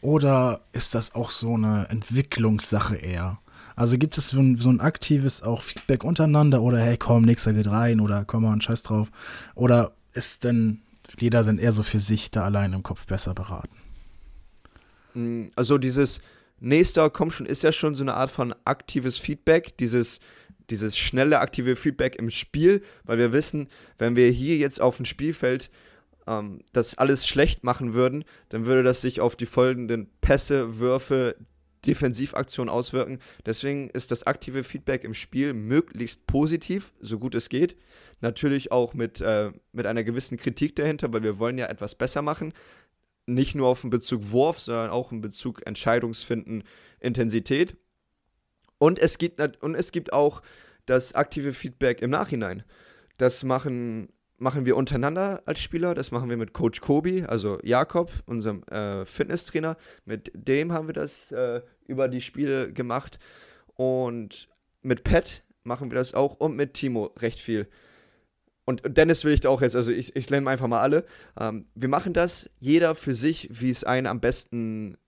oder 0.00 0.62
ist 0.72 0.94
das 0.94 1.14
auch 1.14 1.30
so 1.30 1.56
eine 1.56 1.88
Entwicklungssache 1.90 2.96
eher? 2.96 3.38
Also 3.76 3.98
gibt 3.98 4.16
es 4.16 4.30
so 4.30 4.40
ein, 4.40 4.56
so 4.56 4.70
ein 4.70 4.80
aktives 4.80 5.42
auch 5.42 5.62
Feedback 5.62 6.02
untereinander 6.02 6.62
oder 6.62 6.78
hey, 6.78 6.96
komm, 6.96 7.22
nächster 7.22 7.52
geht 7.52 7.68
rein 7.68 8.00
oder 8.00 8.24
komm 8.24 8.42
mal, 8.42 8.60
scheiß 8.60 8.82
drauf. 8.82 9.10
Oder 9.54 9.92
ist 10.14 10.44
denn 10.44 10.80
jeder 11.18 11.44
dann 11.44 11.58
eher 11.58 11.72
so 11.72 11.82
für 11.82 11.98
sich 12.00 12.30
da 12.30 12.44
allein 12.44 12.72
im 12.72 12.82
Kopf 12.82 13.06
besser 13.06 13.34
beraten? 13.34 13.76
Mm, 15.12 15.48
also 15.54 15.76
dieses 15.76 16.20
nächster, 16.58 17.10
komm 17.10 17.30
schon, 17.30 17.44
ist 17.44 17.62
ja 17.62 17.70
schon 17.70 17.94
so 17.94 18.02
eine 18.02 18.14
Art 18.14 18.30
von 18.30 18.54
aktives 18.64 19.18
Feedback, 19.18 19.76
dieses 19.76 20.20
dieses 20.70 20.98
schnelle 20.98 21.38
aktive 21.38 21.76
Feedback 21.76 22.16
im 22.16 22.30
Spiel, 22.30 22.82
weil 23.04 23.18
wir 23.18 23.32
wissen, 23.32 23.68
wenn 23.98 24.16
wir 24.16 24.30
hier 24.30 24.56
jetzt 24.56 24.80
auf 24.80 24.96
dem 24.96 25.06
Spielfeld 25.06 25.70
ähm, 26.26 26.60
das 26.72 26.98
alles 26.98 27.26
schlecht 27.26 27.64
machen 27.64 27.94
würden, 27.94 28.24
dann 28.48 28.66
würde 28.66 28.82
das 28.82 29.00
sich 29.00 29.20
auf 29.20 29.36
die 29.36 29.46
folgenden 29.46 30.08
Pässe, 30.20 30.78
Würfe, 30.78 31.36
Defensivaktion 31.86 32.68
auswirken. 32.68 33.20
Deswegen 33.44 33.90
ist 33.90 34.10
das 34.10 34.26
aktive 34.26 34.64
Feedback 34.64 35.04
im 35.04 35.14
Spiel 35.14 35.54
möglichst 35.54 36.26
positiv, 36.26 36.92
so 37.00 37.18
gut 37.18 37.34
es 37.34 37.48
geht. 37.48 37.76
Natürlich 38.20 38.72
auch 38.72 38.94
mit, 38.94 39.20
äh, 39.20 39.52
mit 39.72 39.86
einer 39.86 40.04
gewissen 40.04 40.36
Kritik 40.36 40.76
dahinter, 40.76 41.12
weil 41.12 41.22
wir 41.22 41.38
wollen 41.38 41.58
ja 41.58 41.66
etwas 41.66 41.94
besser 41.94 42.22
machen. 42.22 42.52
Nicht 43.26 43.54
nur 43.54 43.68
auf 43.68 43.80
den 43.80 43.90
Bezug 43.90 44.30
Wurf, 44.30 44.60
sondern 44.60 44.90
auch 44.90 45.12
in 45.12 45.20
Bezug 45.20 45.66
Entscheidungsfinden, 45.66 46.64
Intensität. 47.00 47.76
Und 48.78 48.98
es 48.98 49.18
gibt, 49.18 49.40
und 49.62 49.74
es 49.74 49.92
gibt 49.92 50.12
auch 50.12 50.42
das 50.86 51.14
aktive 51.14 51.52
Feedback 51.52 52.02
im 52.02 52.10
Nachhinein. 52.10 52.62
Das 53.16 53.42
machen 53.44 54.08
machen 54.38 54.66
wir 54.66 54.76
untereinander 54.76 55.42
als 55.46 55.60
Spieler. 55.60 55.94
Das 55.94 56.10
machen 56.10 56.28
wir 56.28 56.36
mit 56.36 56.52
Coach 56.52 56.80
Kobi, 56.80 57.24
also 57.24 57.58
Jakob, 57.62 58.12
unserem 58.26 58.62
äh, 58.64 59.04
Fitnesstrainer. 59.04 59.76
Mit 60.04 60.30
dem 60.34 60.72
haben 60.72 60.88
wir 60.88 60.94
das 60.94 61.32
äh, 61.32 61.62
über 61.86 62.08
die 62.08 62.20
Spiele 62.20 62.72
gemacht. 62.72 63.18
Und 63.74 64.48
mit 64.82 65.04
Pat 65.04 65.42
machen 65.64 65.90
wir 65.90 65.96
das 65.96 66.14
auch 66.14 66.34
und 66.34 66.56
mit 66.56 66.74
Timo 66.74 67.12
recht 67.18 67.40
viel. 67.40 67.68
Und 68.64 68.82
Dennis 68.84 69.24
will 69.24 69.32
ich 69.32 69.40
da 69.40 69.48
auch 69.48 69.62
jetzt, 69.62 69.76
also 69.76 69.92
ich, 69.92 70.16
ich 70.16 70.28
nenne 70.28 70.50
einfach 70.50 70.66
mal 70.66 70.80
alle. 70.80 71.04
Ähm, 71.38 71.66
wir 71.74 71.88
machen 71.88 72.12
das 72.12 72.50
jeder 72.58 72.94
für 72.94 73.14
sich, 73.14 73.48
wie 73.52 73.70
es 73.70 73.84
einen 73.84 74.08
am 74.08 74.20
besten, 74.20 74.98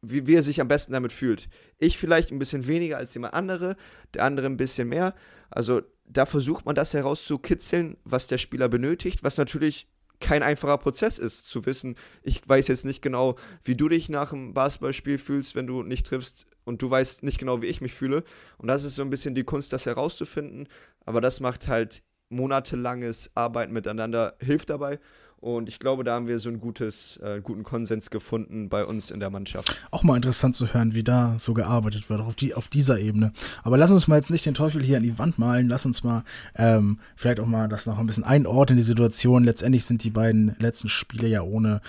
wie, 0.00 0.26
wie 0.26 0.36
er 0.36 0.42
sich 0.42 0.60
am 0.60 0.68
besten 0.68 0.92
damit 0.92 1.12
fühlt. 1.12 1.48
Ich 1.78 1.98
vielleicht 1.98 2.30
ein 2.30 2.38
bisschen 2.38 2.66
weniger 2.66 2.96
als 2.96 3.12
jemand 3.12 3.34
andere, 3.34 3.76
der 4.14 4.24
andere 4.24 4.46
ein 4.46 4.56
bisschen 4.56 4.88
mehr. 4.88 5.14
Also 5.50 5.82
da 6.04 6.26
versucht 6.26 6.66
man 6.66 6.74
das 6.74 6.94
herauszukitzeln, 6.94 7.96
was 8.04 8.26
der 8.26 8.38
Spieler 8.38 8.68
benötigt, 8.68 9.22
was 9.22 9.38
natürlich 9.38 9.86
kein 10.20 10.42
einfacher 10.42 10.78
Prozess 10.78 11.18
ist, 11.18 11.46
zu 11.46 11.66
wissen, 11.66 11.96
ich 12.22 12.48
weiß 12.48 12.68
jetzt 12.68 12.84
nicht 12.84 13.02
genau, 13.02 13.36
wie 13.64 13.74
du 13.74 13.88
dich 13.88 14.08
nach 14.08 14.32
einem 14.32 14.54
Basketballspiel 14.54 15.18
fühlst, 15.18 15.54
wenn 15.54 15.66
du 15.66 15.82
nicht 15.82 16.06
triffst 16.06 16.46
und 16.64 16.80
du 16.80 16.88
weißt 16.88 17.24
nicht 17.24 17.38
genau, 17.38 17.60
wie 17.60 17.66
ich 17.66 17.80
mich 17.80 17.92
fühle. 17.92 18.24
Und 18.56 18.68
das 18.68 18.84
ist 18.84 18.94
so 18.94 19.02
ein 19.02 19.10
bisschen 19.10 19.34
die 19.34 19.44
Kunst, 19.44 19.72
das 19.72 19.84
herauszufinden. 19.84 20.68
Aber 21.04 21.20
das 21.20 21.40
macht 21.40 21.66
halt 21.66 22.02
monatelanges 22.28 23.32
Arbeiten 23.34 23.72
miteinander, 23.72 24.36
hilft 24.38 24.70
dabei. 24.70 25.00
Und 25.42 25.68
ich 25.68 25.80
glaube, 25.80 26.04
da 26.04 26.14
haben 26.14 26.28
wir 26.28 26.38
so 26.38 26.48
einen 26.48 26.60
gutes, 26.60 27.16
äh, 27.16 27.40
guten 27.42 27.64
Konsens 27.64 28.10
gefunden 28.10 28.68
bei 28.68 28.84
uns 28.84 29.10
in 29.10 29.18
der 29.18 29.28
Mannschaft. 29.28 29.74
Auch 29.90 30.04
mal 30.04 30.14
interessant 30.14 30.54
zu 30.54 30.72
hören, 30.72 30.94
wie 30.94 31.02
da 31.02 31.34
so 31.36 31.52
gearbeitet 31.52 32.08
wird, 32.08 32.20
auf, 32.20 32.36
die, 32.36 32.54
auf 32.54 32.68
dieser 32.68 33.00
Ebene. 33.00 33.32
Aber 33.64 33.76
lass 33.76 33.90
uns 33.90 34.06
mal 34.06 34.14
jetzt 34.14 34.30
nicht 34.30 34.46
den 34.46 34.54
Teufel 34.54 34.80
hier 34.84 34.98
an 34.98 35.02
die 35.02 35.18
Wand 35.18 35.40
malen. 35.40 35.68
Lass 35.68 35.84
uns 35.84 36.04
mal 36.04 36.22
ähm, 36.54 37.00
vielleicht 37.16 37.40
auch 37.40 37.46
mal 37.46 37.68
das 37.68 37.86
noch 37.86 37.98
ein 37.98 38.06
bisschen 38.06 38.22
einordnen, 38.22 38.76
die 38.76 38.84
Situation. 38.84 39.42
Letztendlich 39.42 39.84
sind 39.84 40.04
die 40.04 40.10
beiden 40.10 40.54
letzten 40.60 40.88
Spiele 40.88 41.26
ja 41.26 41.42
ohne 41.42 41.80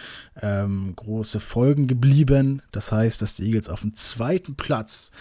ähm, 0.42 0.92
große 0.96 1.40
Folgen 1.40 1.86
geblieben. 1.86 2.64
Das 2.72 2.92
heißt, 2.92 3.22
dass 3.22 3.36
die 3.36 3.46
Eagles 3.46 3.70
auf 3.70 3.82
dem 3.82 3.94
zweiten 3.94 4.56
Platz 4.56 5.12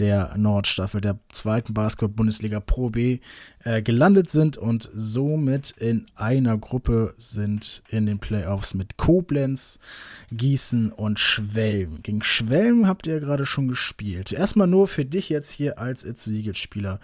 der 0.00 0.36
Nordstaffel 0.36 1.00
der 1.00 1.18
zweiten 1.28 1.74
Basketball-Bundesliga 1.74 2.60
Pro 2.60 2.90
B 2.90 3.20
äh, 3.64 3.82
gelandet 3.82 4.30
sind 4.30 4.56
und 4.56 4.90
somit 4.94 5.72
in 5.72 6.06
einer 6.16 6.56
Gruppe 6.56 7.14
sind 7.18 7.82
in 7.90 8.06
den 8.06 8.18
Playoffs 8.18 8.72
mit 8.72 8.96
Koblenz, 8.96 9.78
Gießen 10.32 10.90
und 10.90 11.18
Schwelm. 11.18 12.02
Gegen 12.02 12.22
Schwelm 12.22 12.86
habt 12.86 13.06
ihr 13.06 13.20
gerade 13.20 13.44
schon 13.44 13.68
gespielt. 13.68 14.32
Erstmal 14.32 14.66
nur 14.66 14.88
für 14.88 15.04
dich 15.04 15.28
jetzt 15.28 15.50
hier 15.50 15.78
als 15.78 16.04
It's 16.04 16.26
Eagles-Spieler, 16.26 16.98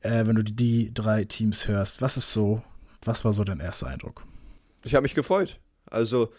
äh, 0.00 0.26
wenn 0.26 0.36
du 0.36 0.42
die 0.42 0.92
drei 0.94 1.24
Teams 1.24 1.68
hörst. 1.68 2.00
Was 2.00 2.16
ist 2.16 2.32
so, 2.32 2.62
was 3.02 3.24
war 3.24 3.34
so 3.34 3.44
dein 3.44 3.60
erster 3.60 3.88
Eindruck? 3.88 4.24
Ich 4.84 4.94
habe 4.94 5.02
mich 5.02 5.14
gefreut. 5.14 5.60
Also 5.86 6.32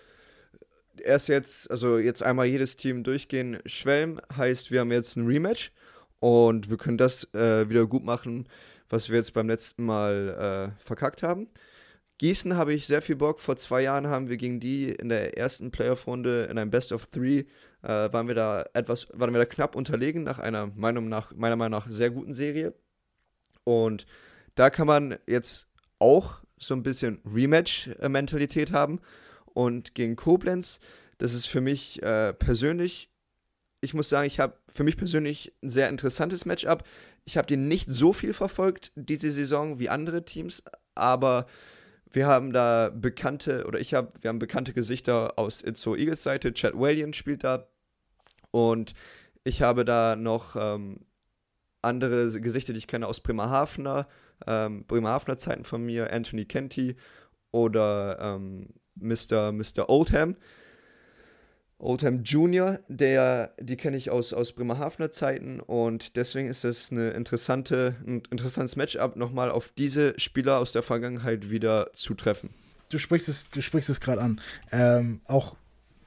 erst 1.01 1.27
jetzt, 1.27 1.69
also 1.71 1.97
jetzt 1.97 2.23
einmal 2.23 2.45
jedes 2.47 2.75
Team 2.75 3.03
durchgehen. 3.03 3.59
Schwelm 3.65 4.19
heißt, 4.35 4.71
wir 4.71 4.81
haben 4.81 4.91
jetzt 4.91 5.15
ein 5.15 5.27
Rematch 5.27 5.71
und 6.19 6.69
wir 6.69 6.77
können 6.77 6.97
das 6.97 7.31
äh, 7.33 7.69
wieder 7.69 7.85
gut 7.85 8.03
machen, 8.03 8.47
was 8.89 9.09
wir 9.09 9.17
jetzt 9.17 9.33
beim 9.33 9.47
letzten 9.47 9.85
Mal 9.85 10.73
äh, 10.77 10.83
verkackt 10.83 11.23
haben. 11.23 11.47
Gießen 12.19 12.55
habe 12.57 12.73
ich 12.73 12.87
sehr 12.87 13.01
viel 13.01 13.15
Bock. 13.15 13.39
Vor 13.39 13.57
zwei 13.57 13.81
Jahren 13.81 14.07
haben 14.07 14.27
wir 14.27 14.37
gegen 14.37 14.59
die 14.59 14.89
in 14.89 15.09
der 15.09 15.37
ersten 15.37 15.69
Playoff-Runde 15.69 16.47
in 16.49 16.57
einem 16.57 16.71
Best 16.71 16.91
of 16.91 17.05
Three 17.07 17.45
äh, 17.83 18.11
waren 18.11 18.27
wir 18.27 18.35
da 18.35 18.65
etwas, 18.73 19.07
waren 19.13 19.33
wir 19.33 19.39
da 19.39 19.45
knapp 19.45 19.75
unterlegen 19.75 20.23
nach 20.23 20.39
einer 20.39 20.67
Meinung 20.67 21.09
nach, 21.09 21.33
meiner 21.35 21.55
Meinung 21.55 21.79
nach 21.79 21.87
sehr 21.89 22.09
guten 22.09 22.33
Serie. 22.33 22.73
Und 23.63 24.07
da 24.55 24.69
kann 24.71 24.87
man 24.87 25.17
jetzt 25.27 25.67
auch 25.99 26.41
so 26.57 26.73
ein 26.73 26.81
bisschen 26.81 27.21
Rematch-Mentalität 27.25 28.71
haben 28.71 28.99
und 29.57 29.95
gegen 29.95 30.15
Koblenz. 30.15 30.79
Das 31.17 31.33
ist 31.33 31.47
für 31.47 31.61
mich 31.61 32.03
äh, 32.03 32.31
persönlich, 32.33 33.09
ich 33.81 33.95
muss 33.95 34.07
sagen, 34.07 34.27
ich 34.27 34.39
habe 34.39 34.55
für 34.69 34.83
mich 34.83 34.97
persönlich 34.97 35.51
ein 35.63 35.71
sehr 35.71 35.89
interessantes 35.89 36.45
Matchup. 36.45 36.83
Ich 37.25 37.37
habe 37.37 37.47
den 37.47 37.67
nicht 37.67 37.89
so 37.89 38.13
viel 38.13 38.33
verfolgt 38.33 38.91
diese 38.93 39.31
Saison 39.31 39.79
wie 39.79 39.89
andere 39.89 40.25
Teams, 40.25 40.61
aber 40.93 41.47
Wir 42.11 42.27
haben 42.27 42.53
da 42.53 42.89
bekannte, 42.93 43.65
oder 43.65 43.79
ich 43.79 43.93
habe, 43.93 44.11
wir 44.21 44.29
haben 44.29 44.39
bekannte 44.39 44.73
Gesichter 44.73 45.37
aus 45.37 45.61
It's 45.61 45.85
Eagles 45.85 46.23
Seite. 46.23 46.53
Chad 46.53 46.73
Walian 46.73 47.13
spielt 47.13 47.43
da. 47.43 47.67
Und 48.51 48.93
ich 49.43 49.61
habe 49.61 49.83
da 49.83 50.15
noch 50.15 50.55
ähm, 50.55 51.01
andere 51.81 52.39
Gesichter, 52.39 52.73
die 52.73 52.79
ich 52.79 52.87
kenne 52.87 53.07
aus 53.07 53.19
Bremerhavener, 53.19 54.07
ähm, 54.45 54.85
Bremerhavener 54.85 55.37
Zeiten 55.37 55.63
von 55.63 55.85
mir, 55.85 56.11
Anthony 56.13 56.45
Kenty 56.45 56.95
oder 57.51 58.17
ähm, 58.19 58.69
Mr. 58.99 59.51
Mr. 59.51 59.89
Oldham. 59.89 60.35
Oldham 61.79 62.23
Junior, 62.23 62.79
der, 62.87 63.53
die 63.59 63.77
kenne 63.77 63.97
ich 63.97 64.09
aus, 64.09 64.33
aus 64.33 64.53
Bremerhavener 64.53 65.11
Zeiten 65.11 65.59
und 65.59 66.15
deswegen 66.15 66.49
ist 66.49 66.63
das 66.63 66.91
eine 66.91 67.11
interessante, 67.11 67.95
ein 68.05 68.23
interessantes 68.31 68.75
Matchup, 68.75 69.15
nochmal 69.15 69.51
auf 69.51 69.71
diese 69.77 70.19
Spieler 70.19 70.57
aus 70.57 70.71
der 70.71 70.81
Vergangenheit 70.81 71.51
wieder 71.51 71.91
zu 71.93 72.15
treffen. 72.15 72.49
Du 72.89 72.97
sprichst 72.97 73.29
es, 73.29 73.49
du 73.51 73.61
sprichst 73.61 73.91
es 73.91 74.01
gerade 74.01 74.21
an. 74.21 74.41
Ähm, 74.71 75.21
auch 75.25 75.55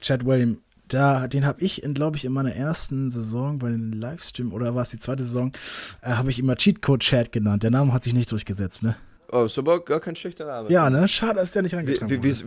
Chad 0.01 0.25
William, 0.25 0.57
da, 0.89 1.27
den 1.27 1.45
habe 1.45 1.61
ich, 1.61 1.81
glaube 1.93 2.17
ich, 2.17 2.25
in 2.25 2.33
meiner 2.33 2.53
ersten 2.53 3.09
Saison 3.09 3.59
bei 3.59 3.69
den 3.69 3.93
Livestream 3.93 4.51
oder 4.51 4.75
war 4.75 4.81
es 4.81 4.89
die 4.89 4.99
zweite 4.99 5.23
Saison, 5.23 5.53
äh, 6.01 6.09
habe 6.09 6.31
ich 6.31 6.39
immer 6.39 6.55
Cheatcode 6.55 7.01
Chat 7.01 7.31
genannt. 7.31 7.63
Der 7.63 7.71
Name 7.71 7.93
hat 7.93 8.03
sich 8.03 8.13
nicht 8.13 8.29
durchgesetzt, 8.31 8.83
ne? 8.83 8.97
Oh, 9.31 9.45
ist 9.45 9.57
aber 9.57 9.83
gar 9.83 10.01
kein 10.01 10.15
schlechter 10.15 10.45
Name. 10.45 10.69
Ja, 10.69 10.89
ne? 10.89 11.07
Schade, 11.07 11.35
dass 11.35 11.53
der 11.53 11.61
nicht 11.61 11.73
reingetragen 11.73 12.09
wie, 12.09 12.21
wie, 12.21 12.43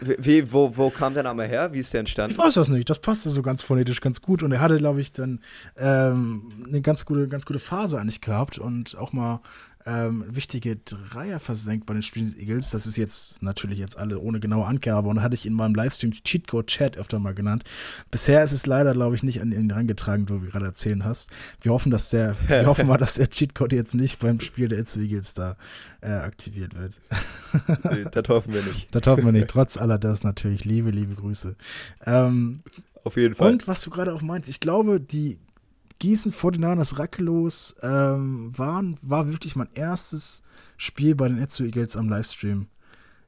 wie, 0.00 0.16
wie, 0.18 0.52
wo, 0.52 0.74
wo 0.76 0.88
kam 0.88 1.12
der 1.12 1.22
Name 1.22 1.44
her? 1.44 1.72
Wie 1.74 1.78
ist 1.78 1.92
der 1.92 2.00
entstanden? 2.00 2.32
Ich 2.32 2.38
weiß 2.38 2.54
das 2.54 2.68
nicht. 2.68 2.88
Das 2.88 3.00
passte 3.00 3.28
so 3.28 3.42
ganz 3.42 3.60
phonetisch 3.60 4.00
ganz 4.00 4.22
gut. 4.22 4.42
Und 4.42 4.52
er 4.52 4.60
hatte, 4.60 4.78
glaube 4.78 5.02
ich, 5.02 5.12
dann 5.12 5.40
ähm, 5.76 6.48
eine 6.66 6.80
ganz 6.80 7.04
gute, 7.04 7.28
ganz 7.28 7.44
gute 7.44 7.58
Phase 7.58 8.00
eigentlich 8.00 8.22
gehabt 8.22 8.58
und 8.58 8.96
auch 8.96 9.12
mal 9.12 9.40
ähm, 9.86 10.24
wichtige 10.28 10.76
Dreier 10.76 11.40
versenkt 11.40 11.84
bei 11.86 11.92
den 11.92 12.02
Spielen 12.02 12.34
Eagles. 12.38 12.70
Das 12.70 12.86
ist 12.86 12.96
jetzt 12.96 13.42
natürlich 13.42 13.78
jetzt 13.78 13.98
alle 13.98 14.18
ohne 14.18 14.40
genaue 14.40 14.64
Angabe 14.64 15.08
und 15.08 15.20
hatte 15.20 15.34
ich 15.34 15.44
in 15.44 15.52
meinem 15.52 15.74
Livestream 15.74 16.12
Cheatcode 16.12 16.66
Chat 16.66 16.96
öfter 16.96 17.18
mal 17.18 17.34
genannt. 17.34 17.64
Bisher 18.10 18.42
ist 18.42 18.52
es 18.52 18.66
leider, 18.66 18.94
glaube 18.94 19.14
ich, 19.14 19.22
nicht 19.22 19.42
an 19.42 19.52
ihn 19.52 19.70
rangetragen, 19.70 20.28
wo 20.28 20.38
du 20.38 20.46
gerade 20.46 20.66
erzählen 20.66 21.04
hast. 21.04 21.30
Wir 21.60 21.72
hoffen, 21.72 21.90
dass 21.90 22.08
der, 22.08 22.34
wir 22.48 22.66
hoffen 22.66 22.86
mal, 22.86 22.96
dass 22.96 23.14
der 23.14 23.28
Cheatcode 23.28 23.74
jetzt 23.74 23.94
nicht 23.94 24.20
beim 24.20 24.40
Spiel 24.40 24.68
der 24.68 24.78
It's 24.78 24.96
Eagles 24.96 25.34
da 25.34 25.56
äh, 26.00 26.08
aktiviert 26.08 26.74
wird. 26.74 26.98
nee, 27.92 28.06
das 28.10 28.28
hoffen 28.28 28.54
wir 28.54 28.62
nicht. 28.62 28.94
Das 28.94 29.06
hoffen 29.06 29.24
wir 29.24 29.32
nicht. 29.32 29.48
Trotz 29.48 29.76
aller 29.76 29.98
das 29.98 30.22
natürlich. 30.22 30.64
Liebe, 30.64 30.90
liebe 30.90 31.14
Grüße. 31.14 31.56
Ähm, 32.06 32.60
Auf 33.04 33.16
jeden 33.16 33.34
Fall. 33.34 33.52
Und 33.52 33.68
was 33.68 33.82
du 33.82 33.90
gerade 33.90 34.14
auch 34.14 34.22
meinst, 34.22 34.48
ich 34.48 34.60
glaube, 34.60 34.98
die 34.98 35.38
Gießen 35.98 36.32
49ers 36.32 36.98
Rackelos 36.98 37.76
ähm, 37.82 38.56
waren, 38.56 38.98
war 39.02 39.30
wirklich 39.30 39.56
mein 39.56 39.68
erstes 39.74 40.42
Spiel 40.76 41.14
bei 41.14 41.28
den 41.28 41.38
Etsu 41.38 41.64
Eagles 41.64 41.96
am 41.96 42.08
Livestream. 42.08 42.66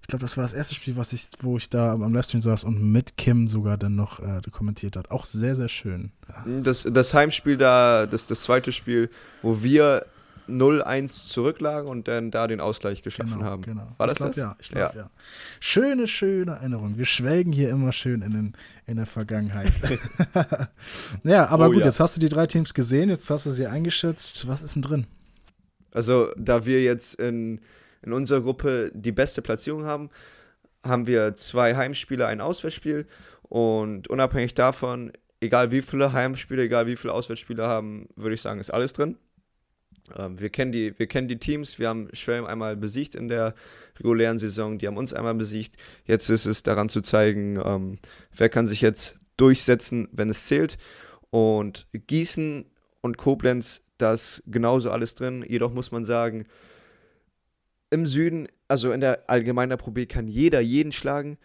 Ich 0.03 0.09
glaube, 0.09 0.25
das 0.25 0.37
war 0.37 0.45
das 0.45 0.55
erste 0.55 0.75
Spiel, 0.75 0.97
was 0.97 1.13
ich, 1.13 1.29
wo 1.41 1.57
ich 1.57 1.69
da 1.69 1.93
am 1.93 2.15
Livestream 2.15 2.41
saß 2.41 2.63
und 2.65 2.81
mit 2.81 3.17
Kim 3.17 3.49
sogar 3.49 3.77
dann 3.77 3.97
noch 3.97 4.21
äh, 4.21 4.41
kommentiert 4.53 4.97
hat. 4.97 5.11
Auch 5.11 5.27
sehr, 5.27 5.57
sehr 5.57 5.69
schön. 5.69 6.13
Das, 6.63 6.85
das 6.85 7.13
Heimspiel 7.13 7.57
da, 7.57 8.07
das, 8.07 8.29
das 8.29 8.43
zweite 8.45 8.71
Spiel, 8.71 9.11
wo 9.43 9.65
wir 9.65 10.07
0-1 10.49 11.29
zurücklagen 11.29 11.89
und 11.89 12.09
dann 12.09 12.31
da 12.31 12.47
den 12.47 12.61
Ausgleich 12.61 13.03
geschaffen 13.03 13.35
genau, 13.35 13.45
haben. 13.45 13.63
Genau. 13.63 13.89
War 13.97 14.07
das 14.07 14.15
ich 14.15 14.19
glaub, 14.19 14.33
das? 14.33 14.43
Ja, 14.43 14.57
ich 14.59 14.69
glaube, 14.69 14.95
ja. 14.95 15.03
ja. 15.03 15.11
Schöne, 15.61 16.07
schöne 16.07 16.53
Erinnerung. 16.53 16.99
Wir 16.99 17.05
schwelgen 17.05 17.53
hier 17.53 17.71
immer 17.71 17.93
schön 17.93 18.23
in, 18.23 18.33
den, 18.33 18.57
in 18.87 18.97
der 18.97 19.07
Vergangenheit. 19.07 19.73
ja, 21.25 21.49
aber 21.49 21.67
oh, 21.67 21.71
gut, 21.71 21.81
ja. 21.81 21.87
jetzt 21.87 22.01
hast 22.01 22.17
du 22.17 22.21
die 22.21 22.29
drei 22.29 22.47
Teams 22.47 22.75
gesehen, 22.75 23.09
jetzt 23.09 23.29
hast 23.31 23.47
du 23.47 23.51
sie 23.51 23.67
eingeschätzt. 23.67 24.47
Was 24.49 24.63
ist 24.63 24.77
denn 24.77 24.83
drin? 24.83 25.07
Also, 25.93 26.29
da 26.37 26.67
wir 26.67 26.83
jetzt 26.83 27.15
in, 27.15 27.61
in 28.03 28.13
unserer 28.13 28.41
Gruppe 28.41 28.91
die 28.95 29.13
beste 29.13 29.43
Platzierung 29.43 29.85
haben, 29.85 30.11
haben 30.85 31.07
wir 31.07 31.35
zwei 31.35 31.75
Heimspiele, 31.75 32.27
ein 32.27 32.41
Auswärtsspiel 32.41 33.07
und 33.43 34.09
unabhängig 34.09 34.55
davon, 34.55 35.13
egal 35.41 35.71
wie 35.71 35.83
viele 35.83 36.13
Heimspiele, 36.13 36.63
egal 36.63 36.87
wie 36.87 36.97
viele 36.97 37.13
Auswärtsspiele 37.13 37.67
haben, 37.67 38.09
würde 38.17 38.35
ich 38.35 38.43
sagen, 38.43 38.61
ist 38.61 38.71
alles 38.71 38.93
drin. 38.93 39.17
Ähm, 40.17 40.39
wir, 40.39 40.51
kennen 40.51 40.73
die, 40.73 40.99
wir 40.99 41.07
kennen 41.07 41.29
die 41.29 41.39
Teams, 41.39 41.79
wir 41.79 41.89
haben 41.89 42.09
Schwelm 42.13 42.45
einmal 42.45 42.77
besiegt 42.77 43.15
in 43.15 43.29
der 43.29 43.55
regulären 43.99 44.39
Saison, 44.39 44.79
die 44.79 44.87
haben 44.87 44.97
uns 44.97 45.15
einmal 45.15 45.35
besiegt. 45.35 45.77
Jetzt 46.05 46.29
ist 46.29 46.47
es 46.47 46.63
daran 46.63 46.89
zu 46.89 47.01
zeigen, 47.01 47.61
ähm, 47.65 47.99
wer 48.35 48.49
kann 48.49 48.67
sich 48.67 48.81
jetzt 48.81 49.19
durchsetzen, 49.37 50.09
wenn 50.13 50.31
es 50.31 50.47
zählt. 50.47 50.79
Und 51.31 51.87
Gießen 51.93 52.67
und 53.01 53.17
Koblenz, 53.19 53.83
da 53.99 54.15
ist 54.15 54.43
genauso 54.47 54.91
alles 54.91 55.15
drin. 55.15 55.45
Jedoch 55.47 55.73
muss 55.73 55.91
man 55.91 56.05
sagen, 56.05 56.47
im 57.91 58.07
Süden, 58.07 58.49
also 58.69 58.93
in 58.93 59.01
der 59.01 59.29
allgemeinen 59.29 59.79
Pro 59.79 59.91
B, 59.91 60.07
kann 60.07 60.29
jeder 60.29 60.61
jeden 60.61 60.93
schlagen. 60.93 61.39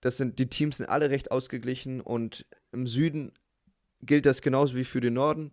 Das 0.00 0.16
sind, 0.16 0.38
die 0.38 0.48
Teams 0.48 0.78
sind 0.78 0.88
alle 0.88 1.10
recht 1.10 1.30
ausgeglichen 1.30 2.00
und 2.00 2.46
im 2.72 2.86
Süden 2.86 3.32
gilt 4.02 4.26
das 4.26 4.42
genauso 4.42 4.74
wie 4.74 4.84
für 4.84 5.00
den 5.00 5.14
Norden. 5.14 5.52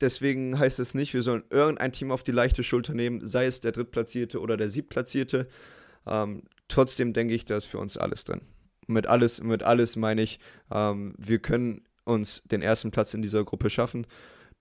Deswegen 0.00 0.58
heißt 0.58 0.80
es 0.80 0.94
nicht, 0.94 1.14
wir 1.14 1.22
sollen 1.22 1.44
irgendein 1.50 1.92
Team 1.92 2.10
auf 2.10 2.22
die 2.22 2.32
leichte 2.32 2.62
Schulter 2.62 2.94
nehmen, 2.94 3.26
sei 3.26 3.46
es 3.46 3.60
der 3.60 3.72
Drittplatzierte 3.72 4.40
oder 4.40 4.56
der 4.56 4.70
Siebtplatzierte. 4.70 5.48
Ähm, 6.06 6.42
trotzdem 6.68 7.12
denke 7.12 7.34
ich, 7.34 7.44
da 7.44 7.56
ist 7.56 7.66
für 7.66 7.78
uns 7.78 7.96
alles 7.96 8.24
drin. 8.24 8.42
Mit 8.86 9.06
alles, 9.06 9.42
mit 9.42 9.62
alles 9.62 9.96
meine 9.96 10.22
ich, 10.22 10.40
ähm, 10.70 11.14
wir 11.18 11.38
können 11.38 11.82
uns 12.04 12.42
den 12.44 12.60
ersten 12.60 12.90
Platz 12.90 13.14
in 13.14 13.22
dieser 13.22 13.44
Gruppe 13.44 13.70
schaffen, 13.70 14.06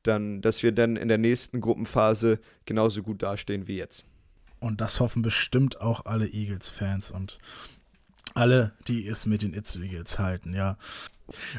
dann, 0.04 0.42
dass 0.42 0.64
wir 0.64 0.72
dann 0.72 0.96
in 0.96 1.08
der 1.08 1.18
nächsten 1.18 1.62
Gruppenphase 1.62 2.40
genauso 2.66 3.04
gut 3.04 3.24
dastehen 3.24 3.68
wie 3.68 3.78
jetzt. 3.78 4.06
Und 4.60 4.80
das 4.80 5.00
hoffen 5.00 5.22
bestimmt 5.22 5.82
auch 5.82 6.06
alle 6.06 6.28
Eagles-Fans 6.28 7.12
und 7.12 7.38
alle, 8.34 8.74
die 8.88 9.08
es 9.08 9.26
mit 9.26 9.44
den 9.44 9.54
It's 9.54 9.76
Eagles 9.76 10.20
halten, 10.20 10.54
ja. 10.54 10.78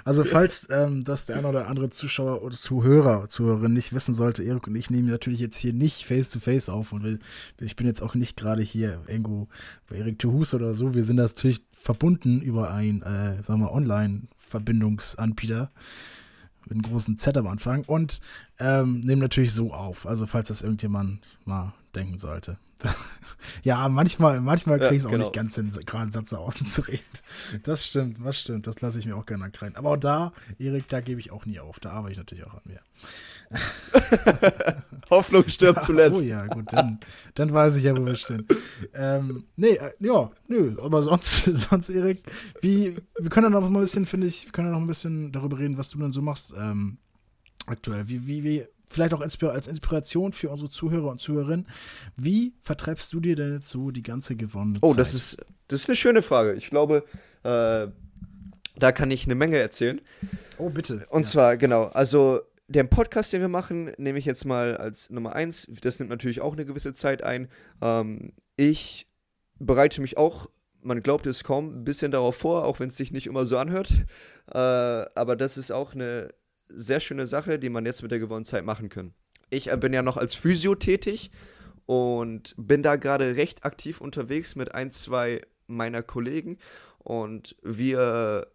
Also 0.05 0.25
falls 0.25 0.69
ähm, 0.71 1.05
das 1.05 1.27
der 1.27 1.37
ein 1.37 1.45
oder 1.45 1.69
andere 1.69 1.91
Zuschauer 1.91 2.43
oder 2.43 2.57
Zuhörer, 2.57 3.29
Zuhörerin 3.29 3.73
nicht 3.73 3.93
wissen 3.93 4.15
sollte, 4.15 4.43
Erik 4.43 4.67
und 4.67 4.77
ich 4.77 4.91
nehmen 4.91 5.09
natürlich 5.09 5.41
jetzt 5.41 5.57
hier 5.57 5.73
nicht 5.73 6.07
face-to-face 6.07 6.69
-face 6.69 6.73
auf 6.73 6.93
und 6.93 7.03
will, 7.03 7.19
ich 7.61 7.77
bin 7.77 7.87
jetzt 7.87 8.03
auch 8.03 8.15
nicht 8.15 8.37
gerade 8.37 8.63
hier 8.63 9.01
irgendwo 9.07 9.49
bei 9.89 9.97
Erik 9.97 10.19
Tuhus 10.19 10.55
oder 10.55 10.75
so. 10.75 10.95
Wir 10.95 11.05
sind 11.05 11.17
natürlich 11.17 11.63
verbunden 11.73 12.41
über 12.41 12.71
ein, 12.71 13.03
äh, 13.03 13.43
sagen 13.43 13.61
wir, 13.61 13.73
Online-Verbindungsanbieter 13.73 15.71
mit 16.65 16.73
einem 16.73 16.83
großen 16.83 17.19
Z 17.19 17.37
am 17.37 17.47
Anfang 17.47 17.85
und 17.85 18.21
ähm, 18.59 19.01
nehmen 19.01 19.21
natürlich 19.21 19.53
so 19.53 19.73
auf. 19.73 20.07
Also 20.07 20.27
falls 20.27 20.49
das 20.49 20.63
irgendjemand 20.63 21.21
mal 21.45 21.75
denken 21.95 22.19
sollte. 22.19 22.59
ja, 23.63 23.89
manchmal, 23.89 24.41
manchmal 24.41 24.79
kriege 24.79 24.95
ich 24.95 25.01
es 25.01 25.07
auch 25.07 25.11
genau. 25.11 25.25
nicht 25.25 25.35
ganz 25.35 25.55
hin, 25.55 25.71
gerade 25.87 26.05
einen 26.05 26.13
Satz 26.13 26.33
nach 26.33 26.41
außen 26.41 26.67
zu 26.67 26.83
reden. 26.83 27.03
Das 27.63 27.87
stimmt, 27.87 28.19
das 28.25 28.39
stimmt. 28.39 28.67
Das 28.67 28.81
lasse 28.81 28.99
ich 28.99 29.07
mir 29.07 29.17
auch 29.17 29.27
gerne 29.27 29.45
ankreiden. 29.45 29.77
Aber 29.77 29.91
auch 29.91 29.97
da, 29.97 30.33
Erik, 30.59 30.89
da 30.89 31.01
gebe 31.01 31.21
ich 31.21 31.31
auch 31.31 31.47
nie 31.47 31.61
auf. 31.61 31.81
Da 31.81 31.91
arbeite 31.91 32.13
ich 32.13 32.19
natürlich 32.19 32.47
auch 32.47 32.55
an 32.55 32.63
mir. 32.65 32.81
Hoffnung 35.11 35.49
stirbt 35.49 35.83
zuletzt. 35.85 36.23
Oh 36.23 36.25
ja, 36.25 36.47
gut, 36.47 36.73
dann, 36.73 37.01
dann 37.35 37.53
weiß 37.53 37.77
ich 37.77 37.85
ja, 37.85 37.97
wo 37.97 38.05
wir 38.05 38.17
stehen. 38.17 38.47
Ähm, 38.95 39.45
nee, 39.57 39.77
äh, 39.77 39.93
ja, 40.01 40.31
nö, 40.49 40.77
aber 40.83 41.03
sonst, 41.03 41.45
sonst, 41.45 41.89
Erik, 41.91 42.23
wie, 42.61 42.97
wir 43.19 43.31
können 43.31 43.53
dann 43.53 43.63
noch 43.63 43.69
mal 43.69 43.79
ein 43.79 43.83
bisschen, 43.83 44.07
finde 44.07 44.27
ich, 44.27 44.47
wir 44.47 44.53
können 44.53 44.71
noch 44.71 44.81
ein 44.81 44.87
bisschen 44.87 45.33
darüber 45.33 45.59
reden, 45.59 45.79
was 45.79 45.91
du 45.91 45.99
dann 45.99 46.13
so 46.13 46.23
machst 46.23 46.55
ähm, 46.59 46.99
aktuell. 47.67 48.09
Wie, 48.09 48.27
wie, 48.27 48.45
wie 48.45 48.67
vielleicht 48.95 49.13
auch 49.13 49.21
als 49.21 49.67
Inspiration 49.67 50.33
für 50.33 50.49
unsere 50.49 50.71
Zuhörer 50.71 51.11
und 51.11 51.21
Zuhörerinnen. 51.21 51.67
Wie 52.17 52.55
vertreibst 52.63 53.13
du 53.13 53.21
dir 53.21 53.37
denn 53.37 53.55
jetzt 53.55 53.69
so 53.69 53.91
die 53.91 54.03
ganze 54.03 54.37
gewonnene 54.37 54.79
oh, 54.81 54.89
Zeit? 54.89 54.95
Oh, 54.95 54.95
das 54.95 55.15
ist, 55.15 55.37
das 55.69 55.83
ist 55.83 55.89
eine 55.89 55.97
schöne 55.97 56.23
Frage. 56.23 56.55
Ich 56.55 56.71
glaube, 56.71 57.05
äh, 57.43 57.89
da 58.77 58.93
kann 58.93 59.11
ich 59.11 59.25
eine 59.25 59.35
Menge 59.35 59.59
erzählen. 59.59 60.01
Oh, 60.59 60.71
bitte. 60.71 61.07
Und 61.11 61.23
ja. 61.23 61.29
zwar, 61.29 61.57
genau, 61.57 61.85
also 61.87 62.41
den 62.69 62.89
Podcast, 62.89 63.33
den 63.33 63.41
wir 63.41 63.49
machen, 63.49 63.93
nehme 63.99 64.19
ich 64.19 64.25
jetzt 64.25 64.45
mal 64.45 64.77
als 64.77 65.11
Nummer 65.11 65.35
eins. 65.35 65.67
Das 65.83 65.99
nimmt 65.99 66.11
natürlich 66.11 66.41
auch 66.41 66.55
eine 66.55 66.65
gewisse 66.65 66.95
Zeit 66.95 67.23
ein. 67.23 67.49
Ähm, 67.83 68.33
ich 68.57 69.07
bereite 69.59 70.01
mich 70.01 70.17
auch, 70.17 70.49
man 70.81 71.03
glaubt 71.03 71.27
es 71.27 71.45
kaum, 71.45 71.81
ein 71.81 71.85
bisschen 71.85 72.13
darauf 72.13 72.37
vor, 72.37 72.65
auch 72.65 72.81
wenn 72.81 72.89
es 72.89 72.97
sich 72.97 73.11
nicht 73.11 73.27
immer 73.27 73.47
so 73.47 73.59
anhört. 73.59 73.91
Äh, 74.53 74.59
aber 74.59 75.37
das 75.37 75.57
ist 75.57 75.73
auch 75.73 75.95
eine 75.95 76.29
sehr 76.69 77.01
schöne 77.01 77.27
Sache, 77.27 77.59
die 77.59 77.69
man 77.69 77.87
jetzt 77.87 78.03
mit 78.03 78.11
der 78.11 78.19
gewonnenen 78.19 78.45
Zeit 78.45 78.65
machen 78.65 78.89
kann. 78.89 79.15
Ich 79.51 79.71
äh, 79.71 79.77
bin 79.77 79.93
ja 79.93 80.03
noch 80.03 80.17
als 80.17 80.35
Physio 80.35 80.75
tätig 80.75 81.31
und 81.87 82.55
bin 82.57 82.83
da 82.83 82.97
gerade 82.97 83.37
recht 83.37 83.65
aktiv 83.65 84.01
unterwegs 84.01 84.57
mit 84.57 84.75
ein, 84.75 84.91
zwei 84.91 85.43
meiner 85.67 86.03
Kollegen 86.03 86.59
und 86.99 87.57
wir 87.63 88.47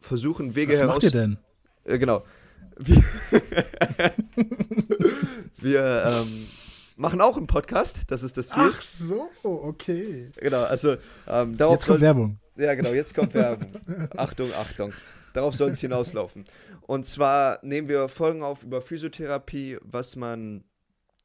versuchen 0.00 0.54
Wege 0.54 0.76
heraus. 0.76 0.96
Was 0.96 1.02
macht 1.02 1.02
ihr 1.04 1.10
denn? 1.10 1.38
Äh, 1.84 1.98
genau. 1.98 2.24
Wir, 2.76 3.02
wir 5.60 6.04
ähm, 6.06 6.46
machen 6.96 7.20
auch 7.20 7.36
einen 7.36 7.46
Podcast, 7.46 8.02
das 8.08 8.22
ist 8.22 8.36
das 8.36 8.48
Ziel. 8.48 8.70
Ach 8.70 8.82
so, 8.82 9.28
okay. 9.42 10.30
Genau, 10.36 10.64
also 10.64 10.96
ähm, 11.28 11.56
darauf 11.56 11.76
Jetzt 11.76 11.86
kommt 11.86 12.00
Werbung. 12.00 12.38
Ja, 12.56 12.74
genau, 12.74 12.90
jetzt 12.90 13.14
kommt 13.14 13.34
Werbung. 13.34 13.74
Achtung, 14.16 14.52
Achtung. 14.54 14.92
Darauf 15.34 15.54
soll 15.54 15.70
es 15.70 15.80
hinauslaufen. 15.80 16.46
Und 16.82 17.06
zwar 17.06 17.58
nehmen 17.62 17.88
wir 17.88 18.08
Folgen 18.08 18.42
auf 18.42 18.62
über 18.62 18.80
Physiotherapie, 18.80 19.78
was 19.82 20.16
man 20.16 20.64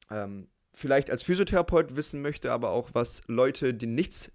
ähm, 0.10 0.50
vielleicht 0.74 1.12
als 1.12 1.24
Physiotherapeut 1.24 1.96
wissen 1.96 2.22
möchte, 2.22 2.52
aber 2.52 2.72
auch 2.72 2.90
was 2.94 3.22
Leute, 3.28 3.74
die 3.74 3.86
nichts 3.86 4.32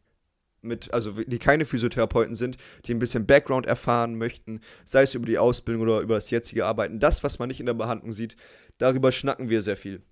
mit, 0.62 0.94
also 0.94 1.10
die 1.10 1.38
keine 1.38 1.66
Physiotherapeuten 1.66 2.36
sind, 2.36 2.56
die 2.84 2.94
ein 2.94 3.00
bisschen 3.00 3.26
Background 3.26 3.66
erfahren 3.66 4.16
möchten, 4.16 4.60
sei 4.84 5.02
es 5.02 5.14
über 5.14 5.26
die 5.26 5.38
Ausbildung 5.38 5.82
oder 5.82 6.00
über 6.00 6.14
das 6.14 6.30
jetzige 6.30 6.64
Arbeiten, 6.64 7.00
das, 7.00 7.24
was 7.24 7.38
man 7.38 7.48
nicht 7.48 7.60
in 7.60 7.66
der 7.66 7.74
Behandlung 7.74 8.12
sieht, 8.12 8.36
darüber 8.78 9.12
schnacken 9.12 9.48
wir 9.50 9.60
sehr 9.60 9.76
viel. 9.76 10.02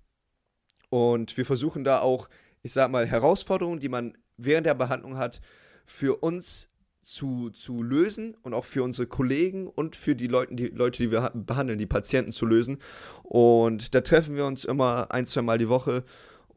Und 0.89 1.37
wir 1.37 1.45
versuchen 1.45 1.83
da 1.83 1.99
auch, 1.99 2.29
ich 2.61 2.73
sag 2.73 2.91
mal, 2.91 3.07
Herausforderungen, 3.07 3.79
die 3.79 3.89
man 3.89 4.17
während 4.37 4.67
der 4.67 4.75
Behandlung 4.75 5.17
hat, 5.17 5.41
für 5.85 6.21
uns 6.21 6.69
zu, 7.03 7.49
zu 7.51 7.83
lösen 7.83 8.35
und 8.41 8.53
auch 8.53 8.65
für 8.65 8.83
unsere 8.83 9.07
Kollegen 9.07 9.67
und 9.67 9.95
für 9.95 10.15
die 10.15 10.27
Leute, 10.27 10.55
die 10.55 10.67
Leute, 10.67 11.03
die 11.03 11.11
wir 11.11 11.31
behandeln, 11.33 11.77
die 11.77 11.85
Patienten 11.85 12.31
zu 12.31 12.45
lösen. 12.45 12.79
Und 13.23 13.93
da 13.93 14.01
treffen 14.01 14.35
wir 14.35 14.45
uns 14.45 14.65
immer 14.65 15.11
ein, 15.11 15.25
zwei 15.25 15.41
Mal 15.41 15.57
die 15.57 15.69
Woche 15.69 16.03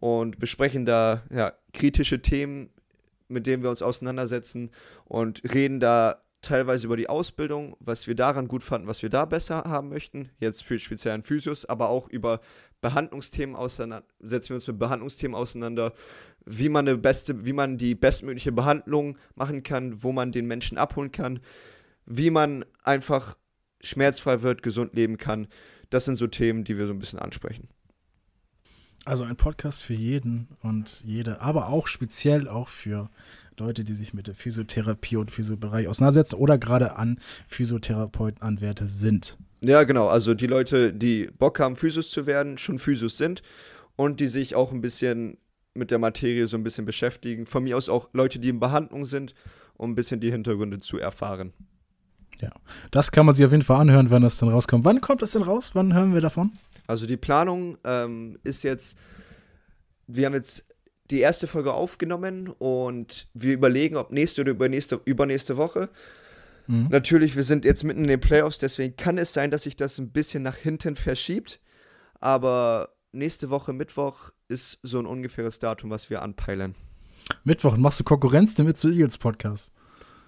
und 0.00 0.38
besprechen 0.38 0.86
da 0.86 1.22
ja, 1.30 1.52
kritische 1.72 2.22
Themen, 2.22 2.70
mit 3.28 3.46
denen 3.46 3.62
wir 3.62 3.70
uns 3.70 3.82
auseinandersetzen 3.82 4.70
und 5.04 5.42
reden 5.52 5.80
da 5.80 6.22
teilweise 6.42 6.86
über 6.86 6.96
die 6.96 7.08
Ausbildung, 7.08 7.76
was 7.80 8.06
wir 8.06 8.14
daran 8.14 8.46
gut 8.46 8.62
fanden, 8.62 8.86
was 8.86 9.02
wir 9.02 9.10
da 9.10 9.24
besser 9.24 9.64
haben 9.64 9.88
möchten, 9.88 10.30
jetzt 10.38 10.62
für 10.62 10.78
speziell 10.78 11.14
an 11.14 11.22
Physios, 11.24 11.64
aber 11.64 11.88
auch 11.88 12.08
über 12.08 12.40
Behandlungsthemen 12.86 13.56
auseinander, 13.56 14.06
setzen 14.20 14.50
wir 14.50 14.56
uns 14.56 14.68
mit 14.68 14.78
Behandlungsthemen 14.78 15.34
auseinander, 15.34 15.92
wie 16.44 16.68
man 16.68 16.86
eine 16.86 16.96
beste, 16.96 17.44
wie 17.44 17.52
man 17.52 17.78
die 17.78 17.96
bestmögliche 17.96 18.52
Behandlung 18.52 19.18
machen 19.34 19.64
kann, 19.64 20.04
wo 20.04 20.12
man 20.12 20.30
den 20.30 20.46
Menschen 20.46 20.78
abholen 20.78 21.10
kann, 21.10 21.40
wie 22.04 22.30
man 22.30 22.64
einfach 22.84 23.36
schmerzfrei 23.80 24.42
wird, 24.42 24.62
gesund 24.62 24.94
leben 24.94 25.16
kann. 25.18 25.48
Das 25.90 26.04
sind 26.04 26.14
so 26.14 26.28
Themen, 26.28 26.62
die 26.62 26.78
wir 26.78 26.86
so 26.86 26.92
ein 26.92 27.00
bisschen 27.00 27.18
ansprechen. 27.18 27.68
Also 29.06 29.22
ein 29.22 29.36
Podcast 29.36 29.84
für 29.84 29.94
jeden 29.94 30.48
und 30.62 31.00
jede, 31.04 31.40
aber 31.40 31.68
auch 31.68 31.86
speziell 31.86 32.48
auch 32.48 32.66
für 32.66 33.08
Leute, 33.56 33.84
die 33.84 33.92
sich 33.92 34.14
mit 34.14 34.26
der 34.26 34.34
Physiotherapie 34.34 35.16
und 35.16 35.30
Physiobereich 35.30 35.86
auseinandersetzen 35.86 36.34
oder 36.34 36.58
gerade 36.58 36.96
an 36.96 37.20
Physiotherapeutenanwärter 37.46 38.88
sind. 38.88 39.38
Ja, 39.60 39.84
genau. 39.84 40.08
Also 40.08 40.34
die 40.34 40.48
Leute, 40.48 40.92
die 40.92 41.28
Bock 41.38 41.60
haben, 41.60 41.76
Physios 41.76 42.10
zu 42.10 42.26
werden, 42.26 42.58
schon 42.58 42.80
Physios 42.80 43.16
sind 43.16 43.44
und 43.94 44.18
die 44.18 44.26
sich 44.26 44.56
auch 44.56 44.72
ein 44.72 44.80
bisschen 44.80 45.38
mit 45.72 45.92
der 45.92 46.00
Materie 46.00 46.48
so 46.48 46.56
ein 46.56 46.64
bisschen 46.64 46.84
beschäftigen. 46.84 47.46
Von 47.46 47.62
mir 47.62 47.76
aus 47.76 47.88
auch 47.88 48.08
Leute, 48.12 48.40
die 48.40 48.48
in 48.48 48.58
Behandlung 48.58 49.06
sind, 49.06 49.36
um 49.76 49.92
ein 49.92 49.94
bisschen 49.94 50.18
die 50.18 50.32
Hintergründe 50.32 50.80
zu 50.80 50.98
erfahren. 50.98 51.52
Ja, 52.40 52.50
das 52.90 53.12
kann 53.12 53.24
man 53.24 53.36
sich 53.36 53.46
auf 53.46 53.52
jeden 53.52 53.62
Fall 53.62 53.80
anhören, 53.80 54.10
wenn 54.10 54.22
das 54.22 54.38
dann 54.38 54.48
rauskommt. 54.48 54.84
Wann 54.84 55.00
kommt 55.00 55.22
das 55.22 55.30
denn 55.30 55.42
raus? 55.42 55.70
Wann 55.74 55.94
hören 55.94 56.12
wir 56.12 56.20
davon? 56.20 56.50
Also 56.86 57.06
die 57.06 57.16
Planung 57.16 57.78
ähm, 57.84 58.38
ist 58.44 58.62
jetzt, 58.64 58.96
wir 60.06 60.26
haben 60.26 60.34
jetzt 60.34 60.66
die 61.10 61.20
erste 61.20 61.46
Folge 61.46 61.72
aufgenommen 61.72 62.48
und 62.48 63.28
wir 63.34 63.54
überlegen, 63.54 63.96
ob 63.96 64.10
nächste 64.10 64.42
oder 64.42 64.52
übernächste, 64.52 65.00
übernächste 65.04 65.56
Woche. 65.56 65.88
Mhm. 66.66 66.88
Natürlich, 66.90 67.36
wir 67.36 67.44
sind 67.44 67.64
jetzt 67.64 67.84
mitten 67.84 68.02
in 68.02 68.08
den 68.08 68.20
Playoffs, 68.20 68.58
deswegen 68.58 68.96
kann 68.96 69.18
es 69.18 69.32
sein, 69.32 69.50
dass 69.50 69.62
sich 69.62 69.76
das 69.76 69.98
ein 69.98 70.10
bisschen 70.10 70.42
nach 70.42 70.56
hinten 70.56 70.96
verschiebt. 70.96 71.60
Aber 72.20 72.96
nächste 73.12 73.50
Woche 73.50 73.72
Mittwoch 73.72 74.30
ist 74.48 74.78
so 74.82 74.98
ein 74.98 75.06
ungefähres 75.06 75.58
Datum, 75.58 75.90
was 75.90 76.10
wir 76.10 76.22
anpeilen. 76.22 76.74
Mittwoch, 77.44 77.76
machst 77.76 78.00
du 78.00 78.04
Konkurrenz 78.04 78.54
damit 78.54 78.78
zu 78.78 78.88
Eagles 78.88 79.18
Podcast? 79.18 79.72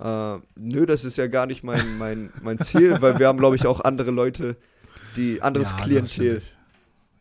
Äh, 0.00 0.38
nö, 0.56 0.86
das 0.86 1.04
ist 1.04 1.18
ja 1.18 1.26
gar 1.26 1.46
nicht 1.46 1.64
mein, 1.64 1.98
mein, 1.98 2.30
mein 2.42 2.58
Ziel, 2.58 3.00
weil 3.00 3.18
wir 3.18 3.26
haben, 3.28 3.38
glaube 3.38 3.56
ich, 3.56 3.66
auch 3.66 3.80
andere 3.80 4.10
Leute, 4.10 4.56
die 5.18 5.42
anderes 5.42 5.70
ja, 5.72 5.76
Klientel. 5.76 6.42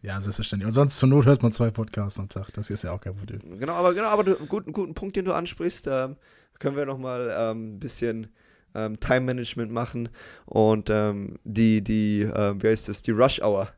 Ja, 0.02 0.22
selbstverständlich. 0.22 0.68
Und 0.68 0.74
sonst 0.74 0.98
zur 0.98 1.10
Not 1.10 1.26
hört 1.26 1.44
man 1.44 1.52
zwei 1.52 1.72
Podcasts 1.72 2.20
am 2.20 2.30
Tag. 2.30 2.54
Das 2.54 2.70
ist 2.70 2.84
ja 2.84 2.92
auch 2.92 3.02
kein 3.02 3.16
Problem. 3.16 3.60
Genau, 3.60 3.74
aber 3.74 3.94
genau, 3.94 4.08
aber 4.08 4.26
einen 4.26 4.48
guten, 4.48 4.72
guten 4.72 4.94
Punkt, 4.94 5.16
den 5.16 5.26
du 5.26 5.34
ansprichst, 5.34 5.88
ähm, 5.88 6.16
können 6.60 6.78
wir 6.78 6.86
noch 6.86 6.98
mal 6.98 7.34
ähm, 7.38 7.76
ein 7.76 7.80
bisschen 7.80 8.28
ähm, 8.76 9.00
Time 9.00 9.22
Management 9.22 9.72
machen 9.72 10.10
und 10.46 10.90
ähm, 10.90 11.40
die, 11.44 11.84
die, 11.84 12.22
äh, 12.22 12.56
wie 12.62 12.68
heißt 12.68 12.88
das, 12.88 13.02
die 13.02 13.12
Rush 13.12 13.42
Hour 13.42 13.70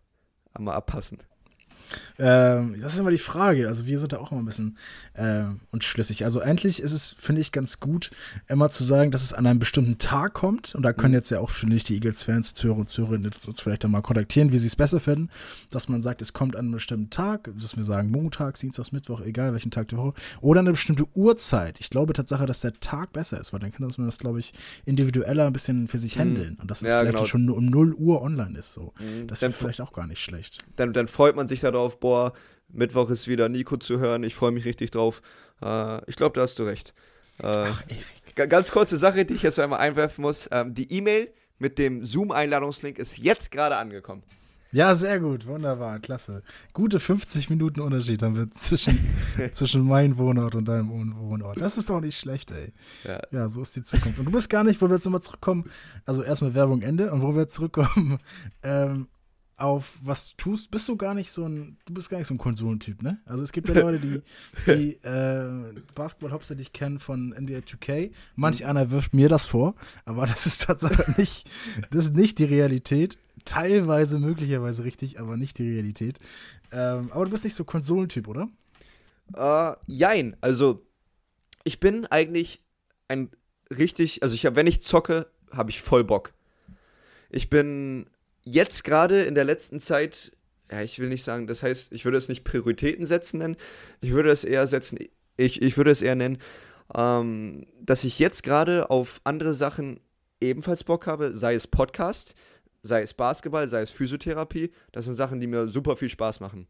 einmal 0.53 0.75
abpassen. 0.75 1.19
Ähm, 2.19 2.75
das 2.81 2.93
ist 2.93 2.99
immer 2.99 3.11
die 3.11 3.17
Frage. 3.17 3.67
Also 3.67 3.85
wir 3.85 3.97
sind 3.97 4.11
da 4.11 4.17
auch 4.17 4.31
immer 4.31 4.41
ein 4.41 4.45
bisschen 4.45 4.77
äh, 5.13 5.43
unschlüssig. 5.71 6.25
Also 6.25 6.41
endlich 6.41 6.81
ist 6.81 6.91
es, 6.91 7.15
finde 7.17 7.39
ich, 7.39 7.53
ganz 7.53 7.79
gut, 7.79 8.11
immer 8.47 8.69
zu 8.69 8.83
sagen, 8.83 9.11
dass 9.11 9.23
es 9.23 9.33
an 9.33 9.47
einem 9.47 9.59
bestimmten 9.59 9.97
Tag 9.99 10.33
kommt. 10.33 10.75
Und 10.75 10.83
da 10.83 10.91
können 10.91 11.11
mhm. 11.11 11.19
jetzt 11.19 11.31
ja 11.31 11.39
auch, 11.39 11.49
finde 11.49 11.77
ich, 11.77 11.85
die 11.85 11.95
Eagles-Fans, 11.95 12.53
Zuhörer 12.53 12.79
und 12.79 12.89
Zuhörerinnen 12.89 13.31
uns 13.47 13.61
vielleicht 13.61 13.85
einmal 13.85 14.01
kontaktieren, 14.01 14.51
wie 14.51 14.57
sie 14.57 14.67
es 14.67 14.75
besser 14.75 14.99
finden. 14.99 15.29
Dass 15.71 15.87
man 15.87 16.01
sagt, 16.01 16.21
es 16.21 16.33
kommt 16.33 16.55
an 16.55 16.65
einem 16.65 16.71
bestimmten 16.73 17.09
Tag, 17.09 17.49
dass 17.57 17.77
wir 17.77 17.83
sagen 17.83 18.11
Montag, 18.11 18.59
Dienstag, 18.59 18.91
Mittwoch, 18.91 19.21
egal 19.21 19.53
welchen 19.53 19.71
Tag 19.71 19.87
der 19.87 19.97
Woche. 19.97 20.13
Oder 20.41 20.59
eine 20.59 20.71
bestimmte 20.71 21.05
Uhrzeit. 21.15 21.79
Ich 21.79 21.89
glaube 21.89 22.11
Tatsache, 22.11 22.45
dass 22.45 22.59
der 22.59 22.73
Tag 22.73 23.13
besser 23.13 23.39
ist, 23.39 23.53
weil 23.53 23.61
dann 23.61 23.71
kann 23.71 23.87
man 23.97 24.05
das, 24.05 24.17
glaube 24.17 24.39
ich, 24.39 24.53
individueller 24.85 25.47
ein 25.47 25.53
bisschen 25.53 25.87
für 25.87 25.97
sich 25.97 26.17
mhm. 26.17 26.21
handeln. 26.21 26.57
Und 26.61 26.69
dass 26.69 26.81
es 26.81 26.91
ja, 26.91 26.99
vielleicht 26.99 27.17
genau. 27.17 27.27
schon 27.27 27.49
um 27.49 27.65
0 27.65 27.93
Uhr 27.93 28.21
online 28.21 28.59
ist. 28.59 28.73
So. 28.73 28.93
Mhm. 28.99 29.27
Das 29.27 29.41
wäre 29.41 29.53
vielleicht 29.53 29.79
auch 29.79 29.93
gar 29.93 30.05
nicht 30.05 30.21
schlecht. 30.21 30.59
Dann, 30.75 30.91
dann 30.91 31.07
freut 31.07 31.35
man 31.35 31.47
sich 31.47 31.61
darauf, 31.61 31.99
boah, 31.99 32.08
Mittwoch 32.71 33.09
ist 33.09 33.27
wieder 33.27 33.49
Nico 33.49 33.77
zu 33.77 33.99
hören. 33.99 34.23
Ich 34.23 34.35
freue 34.35 34.51
mich 34.51 34.65
richtig 34.65 34.91
drauf. 34.91 35.21
Äh, 35.61 36.09
ich 36.09 36.15
glaube, 36.15 36.35
da 36.35 36.41
hast 36.41 36.59
du 36.59 36.63
recht. 36.63 36.93
Äh, 37.41 37.47
Ach, 37.47 37.83
Erik. 37.87 38.49
Ganz 38.49 38.71
kurze 38.71 38.97
Sache, 38.97 39.25
die 39.25 39.33
ich 39.33 39.41
jetzt 39.41 39.59
einmal 39.59 39.79
einwerfen 39.79 40.21
muss. 40.21 40.47
Ähm, 40.51 40.73
die 40.73 40.91
E-Mail 40.91 41.29
mit 41.57 41.77
dem 41.77 42.05
Zoom-Einladungslink 42.05 42.99
ist 42.99 43.17
jetzt 43.17 43.51
gerade 43.51 43.75
angekommen. 43.75 44.23
Ja, 44.71 44.93
sehr 44.95 45.19
gut, 45.19 45.47
wunderbar, 45.47 45.99
klasse. 45.99 46.43
Gute 46.73 46.99
50 46.99 47.49
Minuten 47.49 47.81
Unterschied 47.81 48.21
haben 48.21 48.35
wir 48.35 48.51
zwischen, 48.51 48.99
zwischen 49.51 49.81
meinem 49.81 50.17
Wohnort 50.17 50.53
und 50.53 50.65
deinem 50.65 50.89
Wohnort. 50.91 51.59
Das 51.59 51.75
ist 51.75 51.89
doch 51.89 51.99
nicht 51.99 52.19
schlecht, 52.19 52.51
ey. 52.51 52.71
Ja. 53.03 53.19
ja. 53.31 53.49
so 53.49 53.63
ist 53.63 53.75
die 53.75 53.83
Zukunft. 53.83 54.19
Und 54.19 54.25
du 54.25 54.31
bist 54.31 54.47
gar 54.47 54.63
nicht, 54.63 54.79
wo 54.79 54.87
wir 54.87 54.95
jetzt 54.95 55.05
nochmal 55.05 55.23
zurückkommen, 55.23 55.71
also 56.05 56.21
erstmal 56.21 56.53
Werbung 56.53 56.83
Ende 56.83 57.11
und 57.11 57.23
wo 57.23 57.35
wir 57.35 57.47
zurückkommen, 57.47 58.19
ähm, 58.61 59.07
auf 59.59 59.97
was 60.01 60.31
du 60.31 60.37
tust, 60.37 60.71
bist 60.71 60.87
du 60.87 60.95
gar 60.95 61.13
nicht 61.13 61.31
so 61.31 61.45
ein, 61.45 61.77
du 61.85 61.93
bist 61.93 62.09
gar 62.09 62.17
nicht 62.17 62.27
so 62.27 62.33
ein 62.33 62.37
Konsolentyp, 62.37 63.01
ne? 63.01 63.19
Also 63.25 63.43
es 63.43 63.51
gibt 63.51 63.67
ja 63.67 63.73
Leute, 63.81 63.99
die, 63.99 64.21
die 64.67 64.93
äh, 65.05 65.73
Basketball 65.95 66.31
hauptsächlich 66.31 66.73
kennen 66.73 66.99
von 66.99 67.29
NBA 67.29 67.59
2K. 67.59 68.11
Manch 68.35 68.61
mhm. 68.61 68.67
einer 68.67 68.91
wirft 68.91 69.13
mir 69.13 69.29
das 69.29 69.45
vor, 69.45 69.75
aber 70.05 70.25
das 70.25 70.45
ist 70.45 70.63
tatsächlich 70.63 71.17
nicht, 71.17 71.49
das 71.91 72.05
ist 72.05 72.15
nicht 72.15 72.39
die 72.39 72.45
Realität. 72.45 73.17
Teilweise 73.45 74.19
möglicherweise 74.19 74.83
richtig, 74.83 75.19
aber 75.19 75.37
nicht 75.37 75.57
die 75.57 75.69
Realität. 75.69 76.19
Ähm, 76.71 77.11
aber 77.11 77.25
du 77.25 77.31
bist 77.31 77.43
nicht 77.43 77.55
so 77.55 77.63
Konsolentyp, 77.63 78.27
oder? 78.27 78.49
Äh, 79.35 79.75
jein. 79.87 80.35
Also 80.41 80.85
ich 81.63 81.79
bin 81.79 82.05
eigentlich 82.05 82.61
ein 83.07 83.29
richtig, 83.75 84.23
also 84.23 84.35
ich 84.35 84.45
habe, 84.45 84.55
wenn 84.55 84.67
ich 84.67 84.81
zocke, 84.81 85.27
habe 85.51 85.69
ich 85.69 85.81
voll 85.81 86.03
Bock. 86.03 86.33
Ich 87.29 87.49
bin 87.49 88.07
jetzt 88.43 88.83
gerade 88.83 89.23
in 89.23 89.35
der 89.35 89.43
letzten 89.43 89.79
Zeit, 89.79 90.31
ja, 90.71 90.81
ich 90.81 90.99
will 90.99 91.09
nicht 91.09 91.23
sagen, 91.23 91.47
das 91.47 91.63
heißt, 91.63 91.91
ich 91.91 92.05
würde 92.05 92.17
es 92.17 92.29
nicht 92.29 92.43
Prioritäten 92.43 93.05
setzen 93.05 93.39
nennen, 93.39 93.57
ich 94.01 94.11
würde 94.11 94.29
es 94.31 94.43
eher 94.43 94.67
setzen, 94.67 94.99
ich, 95.37 95.61
ich 95.61 95.77
würde 95.77 95.91
es 95.91 96.01
eher 96.01 96.15
nennen, 96.15 96.39
ähm, 96.95 97.65
dass 97.81 98.03
ich 98.03 98.19
jetzt 98.19 98.43
gerade 98.43 98.89
auf 98.89 99.21
andere 99.23 99.53
Sachen 99.53 99.99
ebenfalls 100.41 100.83
Bock 100.83 101.07
habe, 101.07 101.35
sei 101.35 101.53
es 101.53 101.67
Podcast, 101.67 102.35
sei 102.81 103.01
es 103.01 103.13
Basketball, 103.13 103.67
sei 103.69 103.81
es 103.81 103.91
Physiotherapie, 103.91 104.71
das 104.91 105.05
sind 105.05 105.15
Sachen, 105.15 105.39
die 105.39 105.47
mir 105.47 105.67
super 105.67 105.95
viel 105.95 106.09
Spaß 106.09 106.39
machen. 106.39 106.67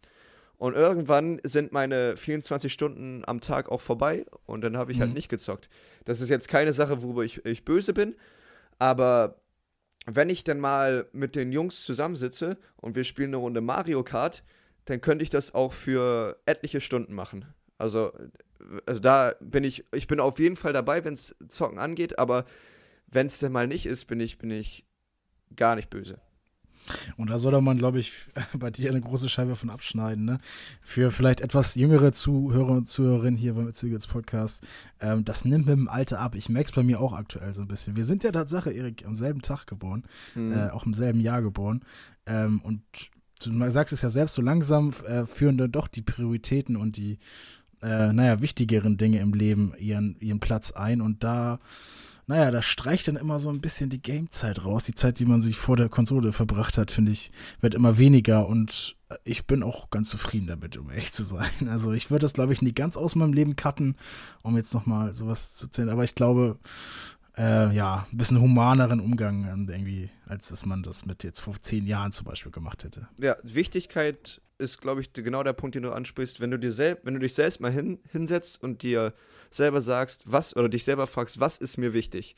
Und 0.57 0.75
irgendwann 0.75 1.39
sind 1.43 1.71
meine 1.71 2.17
24 2.17 2.71
Stunden 2.71 3.23
am 3.25 3.39
Tag 3.39 3.69
auch 3.69 3.79
vorbei 3.79 4.25
und 4.45 4.61
dann 4.61 4.75
habe 4.75 4.91
ich 4.91 4.99
halt 4.99 5.07
mhm. 5.07 5.11
halt 5.11 5.15
nicht 5.15 5.29
gezockt. 5.29 5.69
Das 6.03 6.19
ist 6.19 6.29
jetzt 6.29 6.49
keine 6.49 6.73
Sache, 6.73 7.01
worüber 7.01 7.23
ich, 7.23 7.45
ich 7.45 7.63
böse 7.63 7.93
bin, 7.93 8.15
aber 8.77 9.39
wenn 10.05 10.29
ich 10.29 10.43
dann 10.43 10.59
mal 10.59 11.07
mit 11.11 11.35
den 11.35 11.51
Jungs 11.51 11.83
zusammensitze 11.83 12.57
und 12.77 12.95
wir 12.95 13.03
spielen 13.03 13.29
eine 13.29 13.37
Runde 13.37 13.61
Mario 13.61 14.03
Kart, 14.03 14.43
dann 14.85 15.01
könnte 15.01 15.23
ich 15.23 15.29
das 15.29 15.53
auch 15.53 15.73
für 15.73 16.39
etliche 16.45 16.81
Stunden 16.81 17.13
machen. 17.13 17.45
Also, 17.77 18.11
also 18.85 18.99
da 18.99 19.35
bin 19.39 19.63
ich, 19.63 19.85
ich 19.93 20.07
bin 20.07 20.19
auf 20.19 20.39
jeden 20.39 20.55
Fall 20.55 20.73
dabei, 20.73 21.03
wenn 21.05 21.13
es 21.13 21.35
Zocken 21.47 21.79
angeht, 21.79 22.17
aber 22.17 22.45
wenn 23.07 23.27
es 23.27 23.39
denn 23.39 23.51
mal 23.51 23.67
nicht 23.67 23.85
ist, 23.85 24.05
bin 24.05 24.19
ich, 24.19 24.37
bin 24.37 24.51
ich 24.51 24.85
gar 25.55 25.75
nicht 25.75 25.89
böse. 25.89 26.19
Und 27.17 27.29
da 27.29 27.37
sollte 27.37 27.61
man, 27.61 27.77
glaube 27.77 27.99
ich, 27.99 28.13
bei 28.57 28.71
dir 28.71 28.89
eine 28.89 29.01
große 29.01 29.29
Scheibe 29.29 29.55
von 29.55 29.69
abschneiden. 29.69 30.25
Ne? 30.25 30.39
Für 30.81 31.11
vielleicht 31.11 31.41
etwas 31.41 31.75
jüngere 31.75 32.11
Zuhörer 32.11 32.71
und 32.71 32.89
Zuhörerinnen 32.89 33.37
hier 33.37 33.53
beim 33.53 33.73
Zügels 33.73 34.07
Podcast. 34.07 34.65
Ähm, 34.99 35.25
das 35.25 35.45
nimmt 35.45 35.67
mit 35.67 35.75
dem 35.75 35.87
Alter 35.87 36.19
ab. 36.19 36.35
Ich 36.35 36.49
merke 36.49 36.69
es 36.69 36.75
bei 36.75 36.83
mir 36.83 36.99
auch 36.99 37.13
aktuell 37.13 37.53
so 37.53 37.61
ein 37.61 37.67
bisschen. 37.67 37.95
Wir 37.95 38.05
sind 38.05 38.23
ja 38.23 38.31
Tatsache, 38.31 38.71
Erik, 38.71 39.05
am 39.05 39.15
selben 39.15 39.41
Tag 39.41 39.67
geboren, 39.67 40.03
mhm. 40.35 40.53
äh, 40.53 40.69
auch 40.69 40.85
im 40.85 40.93
selben 40.93 41.19
Jahr 41.19 41.41
geboren. 41.41 41.81
Ähm, 42.25 42.61
und 42.61 42.81
du 43.41 43.71
sagst 43.71 43.93
es 43.93 44.01
ja 44.01 44.09
selbst, 44.09 44.35
so 44.35 44.41
langsam 44.41 44.93
äh, 45.07 45.25
führen 45.25 45.57
dann 45.57 45.71
doch 45.71 45.87
die 45.87 46.01
Prioritäten 46.01 46.75
und 46.75 46.97
die, 46.97 47.19
äh, 47.81 48.11
naja, 48.11 48.41
wichtigeren 48.41 48.97
Dinge 48.97 49.19
im 49.19 49.33
Leben 49.33 49.73
ihren, 49.77 50.17
ihren 50.19 50.39
Platz 50.39 50.71
ein. 50.71 51.01
Und 51.01 51.23
da 51.23 51.59
naja, 52.29 52.51
da 52.51 52.61
streicht 52.61 53.07
dann 53.07 53.15
immer 53.15 53.39
so 53.39 53.49
ein 53.49 53.59
bisschen 53.59 53.89
die 53.89 54.01
Gamezeit 54.01 54.63
raus. 54.63 54.83
Die 54.83 54.93
Zeit, 54.93 55.17
die 55.17 55.25
man 55.25 55.41
sich 55.41 55.57
vor 55.57 55.75
der 55.75 55.89
Konsole 55.89 56.31
verbracht 56.31 56.77
hat, 56.77 56.91
finde 56.91 57.11
ich, 57.11 57.31
wird 57.59 57.73
immer 57.73 57.97
weniger 57.97 58.47
und 58.47 58.95
ich 59.23 59.47
bin 59.47 59.63
auch 59.63 59.89
ganz 59.89 60.11
zufrieden 60.11 60.45
damit, 60.45 60.77
um 60.77 60.91
ehrlich 60.91 61.11
zu 61.11 61.23
sein. 61.23 61.49
Also 61.67 61.91
ich 61.91 62.11
würde 62.11 62.25
das, 62.25 62.33
glaube 62.33 62.53
ich, 62.53 62.61
nie 62.61 62.71
ganz 62.71 62.97
aus 62.97 63.15
meinem 63.15 63.33
Leben 63.33 63.55
cutten, 63.55 63.95
um 64.43 64.55
jetzt 64.57 64.75
nochmal 64.75 65.15
sowas 65.15 65.55
zu 65.55 65.69
zählen. 65.69 65.89
Aber 65.89 66.03
ich 66.03 66.13
glaube, 66.13 66.59
äh, 67.35 67.75
ja, 67.75 68.05
ein 68.11 68.17
bisschen 68.17 68.39
humaneren 68.39 68.99
Umgang 68.99 69.67
irgendwie, 69.67 70.11
als 70.27 70.49
dass 70.49 70.67
man 70.67 70.83
das 70.83 71.07
mit 71.07 71.23
jetzt 71.23 71.39
vor 71.39 71.59
zehn 71.59 71.87
Jahren 71.87 72.11
zum 72.11 72.27
Beispiel 72.27 72.51
gemacht 72.51 72.83
hätte. 72.83 73.07
Ja, 73.19 73.37
Wichtigkeit 73.41 74.39
ist, 74.59 74.79
glaube 74.79 75.01
ich, 75.01 75.13
genau 75.13 75.41
der 75.41 75.53
Punkt, 75.53 75.73
den 75.73 75.81
du 75.81 75.91
ansprichst. 75.91 76.39
Wenn 76.39 76.51
du 76.51 76.59
dir 76.59 76.73
selbst, 76.73 77.07
wenn 77.07 77.15
du 77.15 77.19
dich 77.19 77.33
selbst 77.33 77.59
mal 77.59 77.71
hin, 77.71 77.97
hinsetzt 78.11 78.61
und 78.61 78.83
dir 78.83 79.15
selber 79.51 79.81
sagst, 79.81 80.23
was, 80.25 80.55
oder 80.55 80.69
dich 80.69 80.83
selber 80.83 81.07
fragst, 81.07 81.39
was 81.39 81.57
ist 81.57 81.77
mir 81.77 81.93
wichtig? 81.93 82.35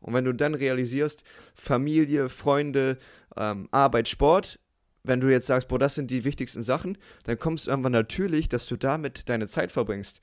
Und 0.00 0.14
wenn 0.14 0.24
du 0.24 0.32
dann 0.32 0.54
realisierst, 0.54 1.22
Familie, 1.54 2.28
Freunde, 2.28 2.98
ähm, 3.36 3.68
Arbeit, 3.70 4.08
Sport, 4.08 4.58
wenn 5.04 5.20
du 5.20 5.28
jetzt 5.28 5.46
sagst, 5.46 5.68
boah, 5.68 5.78
das 5.78 5.94
sind 5.94 6.10
die 6.10 6.24
wichtigsten 6.24 6.62
Sachen, 6.62 6.98
dann 7.24 7.38
kommst 7.38 7.66
du 7.66 7.70
irgendwann 7.70 7.92
natürlich, 7.92 8.48
dass 8.48 8.66
du 8.66 8.76
damit 8.76 9.28
deine 9.28 9.48
Zeit 9.48 9.72
verbringst. 9.72 10.20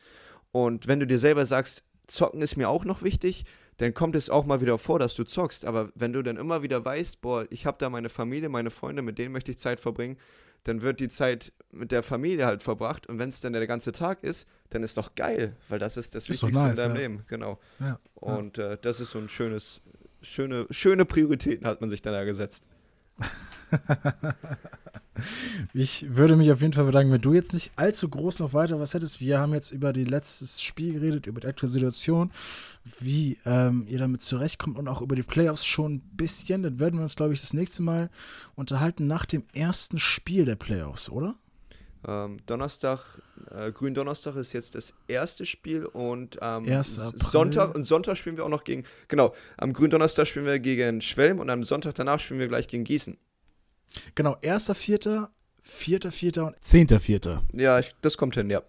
Und 0.52 0.88
wenn 0.88 1.00
du 1.00 1.08
dir 1.08 1.20
selber 1.20 1.46
sagst, 1.46 1.84
zocken 2.08 2.42
ist 2.42 2.58
mir 2.58 2.70
auch 2.70 2.86
noch 2.86 3.04
wichtig, 3.04 3.46
dann 3.78 3.94
kommt 3.94 4.16
es 4.16 4.30
auch 4.30 4.46
mal 4.46 4.62
wieder 4.62 4.78
vor, 4.78 5.00
dass 5.00 5.16
du 5.16 5.24
zockst. 5.24 5.64
Aber 5.66 5.92
wenn 5.96 6.12
du 6.12 6.22
dann 6.22 6.38
immer 6.38 6.64
wieder 6.64 6.84
weißt, 6.84 7.22
boah, 7.22 7.46
ich 7.50 7.66
habe 7.66 7.78
da 7.80 7.90
meine 7.90 8.10
Familie, 8.10 8.50
meine 8.50 8.72
Freunde, 8.72 9.02
mit 9.02 9.18
denen 9.18 9.32
möchte 9.32 9.52
ich 9.52 9.60
Zeit 9.60 9.80
verbringen, 9.80 10.18
dann 10.64 10.82
wird 10.82 11.00
die 11.00 11.08
Zeit 11.08 11.54
mit 11.72 11.92
der 11.92 12.04
Familie 12.04 12.46
halt 12.46 12.64
verbracht. 12.64 13.08
Und 13.08 13.20
wenn 13.20 13.30
es 13.30 13.42
dann 13.42 13.54
der 13.54 13.68
ganze 13.68 13.92
Tag 13.92 14.24
ist, 14.24 14.48
dann 14.70 14.84
ist 14.84 14.98
doch 14.98 15.16
geil, 15.16 15.56
weil 15.68 15.80
das 15.80 15.98
ist 15.98 16.16
das 16.16 16.24
ist 16.24 16.30
Wichtigste 16.30 16.64
nice, 16.64 16.80
in 16.80 16.84
deinem 16.84 16.96
ja. 16.96 17.02
Leben. 17.02 17.24
Genau. 17.28 17.60
Ja, 17.80 18.00
und 18.16 18.58
ja. 18.58 18.74
Äh, 18.74 18.78
das 18.82 19.00
ist 19.00 19.12
so 19.12 19.20
ein 19.20 19.30
schönes, 19.30 19.82
schöne, 20.22 20.68
schöne 20.72 21.06
Prioritäten 21.06 21.66
hat 21.68 21.82
man 21.82 21.90
sich 21.90 22.02
dann 22.02 22.14
da 22.14 22.24
gesetzt. 22.24 22.68
ich 25.74 26.06
würde 26.16 26.36
mich 26.36 26.52
auf 26.52 26.62
jeden 26.62 26.74
Fall 26.74 26.86
bedanken, 26.86 27.12
wenn 27.12 27.22
du 27.22 27.34
jetzt 27.34 27.54
nicht 27.54 27.72
allzu 27.76 28.10
groß 28.10 28.40
noch 28.40 28.54
weiter 28.54 28.80
was 28.80 28.94
hättest. 28.94 29.20
Wir 29.20 29.40
haben 29.40 29.54
jetzt 29.54 29.72
über 29.72 29.92
die 29.94 30.06
letztes 30.06 30.62
Spiel 30.62 30.94
geredet, 30.94 31.28
über 31.28 31.42
die 31.42 31.48
aktuelle 31.48 31.74
Situation, 31.74 32.32
wie 33.00 33.38
ähm, 33.46 33.86
ihr 33.88 34.00
damit 34.00 34.22
zurechtkommt 34.22 34.78
und 34.78 34.88
auch 34.88 35.02
über 35.02 35.16
die 35.16 35.24
Playoffs 35.24 35.66
schon 35.66 35.96
ein 35.96 36.12
bisschen. 36.14 36.64
Dann 36.64 36.80
würden 36.80 36.96
wir 36.98 37.04
uns, 37.04 37.16
glaube 37.16 37.34
ich, 37.34 37.42
das 37.42 37.54
nächste 37.54 37.84
Mal 37.84 38.10
unterhalten 38.56 39.08
nach 39.08 39.26
dem 39.26 39.44
ersten 39.54 40.00
Spiel 40.00 40.46
der 40.46 40.56
Playoffs, 40.56 41.10
oder? 41.10 41.36
Ähm, 42.08 42.38
Donnerstag, 42.46 43.22
äh, 43.52 43.72
Gründonnerstag 43.72 44.36
ist 44.38 44.54
jetzt 44.54 44.76
das 44.76 44.94
erste 45.08 45.46
Spiel 45.46 45.86
und 45.86 46.42
am 46.42 46.66
ähm, 46.66 46.82
Sonntag 46.84 47.76
und 47.76 47.86
Sonntag 47.86 48.18
spielen 48.18 48.38
wir 48.38 48.46
auch 48.46 48.50
noch 48.50 48.64
gegen, 48.64 48.86
genau, 49.10 49.34
am 49.58 49.74
Gründonnerstag 49.74 50.28
spielen 50.28 50.46
wir 50.46 50.60
gegen 50.60 51.02
Schwelm 51.02 51.40
und 51.40 51.50
am 51.50 51.64
Sonntag 51.64 51.96
danach 51.96 52.20
spielen 52.20 52.40
wir 52.40 52.48
gleich 52.48 52.68
gegen 52.68 52.86
Gießen. 52.86 53.18
Genau, 54.16 54.36
1.4., 54.36 55.28
4.4. 55.68 56.40
und 56.40 56.56
10.4. 56.60 57.42
Ja, 57.54 57.80
ich, 57.80 57.94
das 58.02 58.18
kommt 58.18 58.36
hin, 58.36 58.50
ja. 58.50 58.64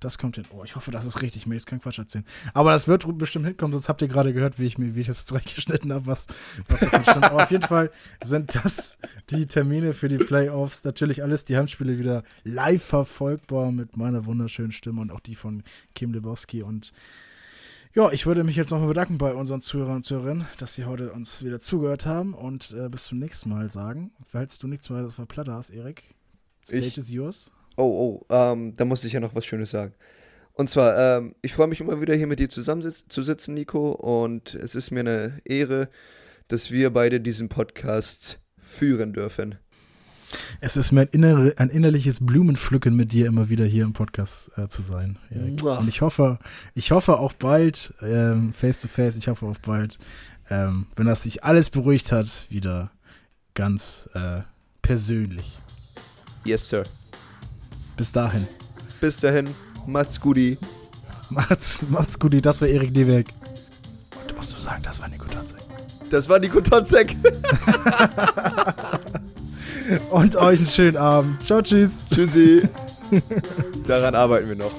Das 0.00 0.18
kommt 0.18 0.36
hin. 0.36 0.44
Oh, 0.50 0.62
ich 0.62 0.76
hoffe, 0.76 0.90
das 0.90 1.06
ist 1.06 1.22
richtig. 1.22 1.42
Ich 1.42 1.48
will 1.48 1.54
jetzt 1.54 1.66
keinen 1.66 1.80
Quatsch 1.80 1.98
erzählen. 1.98 2.26
Aber 2.52 2.72
das 2.72 2.86
wird 2.86 3.06
bestimmt 3.16 3.46
hinkommen, 3.46 3.72
sonst 3.72 3.88
habt 3.88 4.02
ihr 4.02 4.08
gerade 4.08 4.34
gehört, 4.34 4.58
wie 4.58 4.66
ich 4.66 4.76
mir, 4.76 4.94
wie 4.94 5.00
ich 5.00 5.06
das 5.06 5.24
zurechtgeschnitten 5.24 5.92
habe, 5.92 6.06
was, 6.06 6.26
was 6.68 6.80
da 6.80 7.02
stand. 7.02 7.24
Aber 7.24 7.42
auf 7.42 7.50
jeden 7.50 7.66
Fall 7.66 7.90
sind 8.22 8.54
das 8.54 8.98
die 9.30 9.46
Termine 9.46 9.94
für 9.94 10.08
die 10.08 10.18
Playoffs. 10.18 10.84
Natürlich 10.84 11.22
alles 11.22 11.46
die 11.46 11.56
Handspiele 11.56 11.98
wieder 11.98 12.24
live 12.44 12.82
verfolgbar 12.82 13.72
mit 13.72 13.96
meiner 13.96 14.26
wunderschönen 14.26 14.72
Stimme 14.72 15.00
und 15.00 15.10
auch 15.10 15.20
die 15.20 15.34
von 15.34 15.62
Kim 15.94 16.12
Lebowski. 16.12 16.62
Und 16.62 16.92
ja, 17.94 18.12
ich 18.12 18.26
würde 18.26 18.44
mich 18.44 18.56
jetzt 18.56 18.70
nochmal 18.72 18.88
bedanken 18.88 19.16
bei 19.16 19.32
unseren 19.32 19.62
Zuhörern 19.62 19.96
und 19.96 20.04
Zuhörerinnen, 20.04 20.46
dass 20.58 20.74
sie 20.74 20.84
heute 20.84 21.12
uns 21.12 21.42
wieder 21.42 21.60
zugehört 21.60 22.04
haben 22.04 22.34
und 22.34 22.72
äh, 22.72 22.90
bis 22.90 23.04
zum 23.04 23.18
nächsten 23.18 23.48
Mal 23.48 23.70
sagen. 23.70 24.12
Falls 24.28 24.58
du 24.58 24.66
nichts 24.66 24.90
mehr 24.90 25.06
auf 25.06 25.16
der 25.16 25.24
Platte 25.24 25.54
hast, 25.54 25.70
Erik, 25.70 26.02
stage 26.62 26.84
ich, 26.84 26.98
is 26.98 27.08
yours. 27.08 27.50
Oh, 27.76 28.22
oh, 28.28 28.34
ähm, 28.34 28.74
da 28.76 28.84
muss 28.84 29.04
ich 29.04 29.12
ja 29.12 29.20
noch 29.20 29.34
was 29.34 29.44
Schönes 29.44 29.70
sagen. 29.70 29.94
Und 30.52 30.70
zwar, 30.70 30.96
ähm, 31.18 31.34
ich 31.42 31.52
freue 31.52 31.66
mich 31.66 31.80
immer 31.80 32.00
wieder 32.00 32.14
hier 32.14 32.26
mit 32.26 32.38
dir 32.38 32.48
zusammen 32.48 32.90
zu 33.08 33.22
sitzen, 33.22 33.54
Nico. 33.54 33.90
Und 33.92 34.54
es 34.54 34.74
ist 34.74 34.90
mir 34.90 35.00
eine 35.00 35.40
Ehre, 35.44 35.90
dass 36.48 36.70
wir 36.70 36.90
beide 36.90 37.20
diesen 37.20 37.50
Podcast 37.50 38.40
führen 38.58 39.12
dürfen. 39.12 39.56
Es 40.60 40.76
ist 40.76 40.92
mir 40.92 41.02
ein, 41.02 41.08
innere, 41.08 41.54
ein 41.58 41.68
innerliches 41.68 42.24
Blumenpflücken 42.24 42.96
mit 42.96 43.12
dir 43.12 43.26
immer 43.26 43.48
wieder 43.48 43.64
hier 43.64 43.84
im 43.84 43.92
Podcast 43.92 44.50
äh, 44.56 44.66
zu 44.68 44.82
sein. 44.82 45.18
Und 45.30 45.88
ich 45.88 46.00
hoffe, 46.00 46.38
ich 46.74 46.90
hoffe 46.90 47.18
auch 47.18 47.32
bald, 47.34 47.94
ähm, 48.02 48.52
face 48.52 48.80
to 48.80 48.88
face, 48.88 49.16
ich 49.16 49.28
hoffe 49.28 49.46
auch 49.46 49.58
bald, 49.58 49.98
ähm, 50.50 50.86
wenn 50.96 51.06
das 51.06 51.22
sich 51.22 51.44
alles 51.44 51.70
beruhigt 51.70 52.12
hat, 52.12 52.46
wieder 52.48 52.90
ganz 53.54 54.08
äh, 54.14 54.40
persönlich. 54.82 55.58
Yes, 56.44 56.68
Sir. 56.68 56.84
Bis 57.96 58.12
dahin. 58.12 58.46
Bis 59.00 59.18
dahin. 59.18 59.48
Macht's 59.86 60.20
guti. 60.20 60.58
Macht's, 61.30 61.82
macht's 61.88 62.18
guti. 62.18 62.40
Das 62.40 62.60
war 62.60 62.68
Erik 62.68 62.92
Newerk. 62.92 63.26
Und 64.20 64.30
du 64.30 64.34
musst 64.36 64.54
du 64.54 64.58
sagen, 64.58 64.82
das 64.82 65.00
war 65.00 65.08
Nico 65.08 65.24
Tonzek. 65.26 65.62
Das 66.10 66.28
war 66.28 66.38
Nico 66.38 66.60
Tonzek. 66.60 67.16
Und 70.10 70.36
euch 70.36 70.58
einen 70.58 70.66
schönen 70.68 70.96
Abend. 70.96 71.42
Ciao, 71.42 71.62
tschüss. 71.62 72.04
Tschüssi. 72.12 72.68
Daran 73.86 74.14
arbeiten 74.14 74.48
wir 74.48 74.56
noch. 74.56 74.72